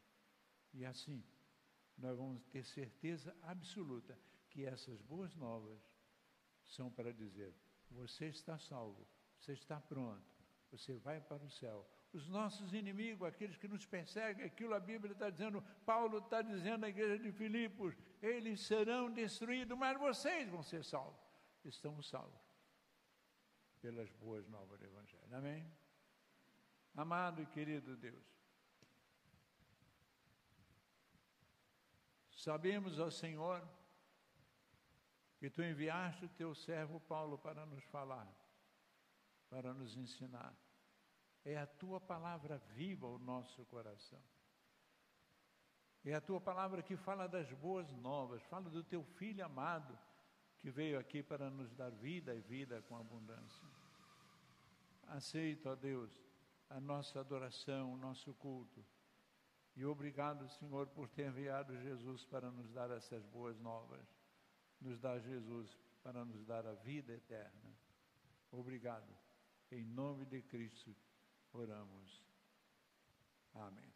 E 0.72 0.84
assim, 0.84 1.24
nós 1.98 2.16
vamos 2.16 2.44
ter 2.52 2.64
certeza 2.64 3.36
absoluta 3.42 4.18
que 4.50 4.64
essas 4.64 5.00
boas 5.02 5.34
novas 5.34 5.80
são 6.64 6.90
para 6.90 7.12
dizer: 7.12 7.52
você 7.90 8.26
está 8.26 8.58
salvo, 8.58 9.06
você 9.38 9.52
está 9.52 9.80
pronto, 9.80 10.24
você 10.70 10.94
vai 10.96 11.20
para 11.20 11.44
o 11.44 11.50
céu. 11.50 11.78
Os 12.12 12.28
nossos 12.28 12.72
inimigos, 12.72 13.26
aqueles 13.26 13.56
que 13.56 13.68
nos 13.68 13.84
perseguem, 13.84 14.46
aquilo 14.46 14.74
a 14.74 14.80
Bíblia 14.80 15.12
está 15.12 15.28
dizendo, 15.28 15.60
Paulo 15.84 16.18
está 16.18 16.40
dizendo 16.40 16.86
à 16.86 16.88
igreja 16.88 17.18
de 17.18 17.32
Filipos, 17.32 17.94
eles 18.22 18.60
serão 18.60 19.12
destruídos, 19.12 19.76
mas 19.76 19.98
vocês 19.98 20.48
vão 20.48 20.62
ser 20.62 20.84
salvos. 20.84 21.20
Estamos 21.64 22.08
salvos 22.08 22.40
pelas 23.80 24.10
boas 24.12 24.46
novas 24.46 24.78
do 24.78 24.86
Evangelho. 24.86 25.36
Amém? 25.36 25.85
Amado 26.96 27.42
e 27.42 27.46
querido 27.46 27.96
Deus, 27.96 28.24
sabemos, 32.32 32.98
ó 32.98 33.10
Senhor, 33.10 33.62
que 35.38 35.50
tu 35.50 35.62
enviaste 35.62 36.24
o 36.24 36.28
teu 36.30 36.54
servo 36.54 36.98
Paulo 37.00 37.36
para 37.36 37.66
nos 37.66 37.84
falar 37.84 38.26
para 39.48 39.72
nos 39.72 39.96
ensinar. 39.96 40.54
É 41.44 41.56
a 41.56 41.66
tua 41.66 42.00
palavra 42.00 42.58
viva 42.74 43.06
o 43.06 43.18
nosso 43.18 43.64
coração. 43.66 44.22
É 46.04 46.14
a 46.14 46.20
tua 46.20 46.40
palavra 46.40 46.82
que 46.82 46.96
fala 46.96 47.26
das 47.26 47.52
boas 47.52 47.90
novas, 47.92 48.42
fala 48.44 48.70
do 48.70 48.82
teu 48.82 49.02
filho 49.02 49.44
amado 49.44 49.98
que 50.58 50.70
veio 50.70 50.98
aqui 50.98 51.22
para 51.22 51.50
nos 51.50 51.72
dar 51.74 51.90
vida 51.90 52.34
e 52.34 52.40
vida 52.40 52.82
com 52.82 52.96
abundância. 52.96 53.66
Aceita, 55.08 55.70
ó 55.70 55.74
Deus, 55.74 56.10
a 56.68 56.80
nossa 56.80 57.20
adoração, 57.20 57.92
o 57.92 57.96
nosso 57.96 58.34
culto. 58.34 58.84
E 59.76 59.84
obrigado, 59.84 60.48
Senhor, 60.58 60.86
por 60.88 61.08
ter 61.10 61.26
enviado 61.28 61.76
Jesus 61.80 62.24
para 62.24 62.50
nos 62.50 62.70
dar 62.72 62.90
essas 62.90 63.24
boas 63.26 63.58
novas. 63.60 64.06
Nos 64.80 64.98
dar 65.00 65.18
Jesus 65.20 65.76
para 66.02 66.24
nos 66.24 66.44
dar 66.46 66.66
a 66.66 66.74
vida 66.74 67.12
eterna. 67.12 67.76
Obrigado. 68.50 69.12
Em 69.70 69.84
nome 69.84 70.24
de 70.26 70.42
Cristo, 70.42 70.94
oramos. 71.52 72.24
Amém. 73.54 73.95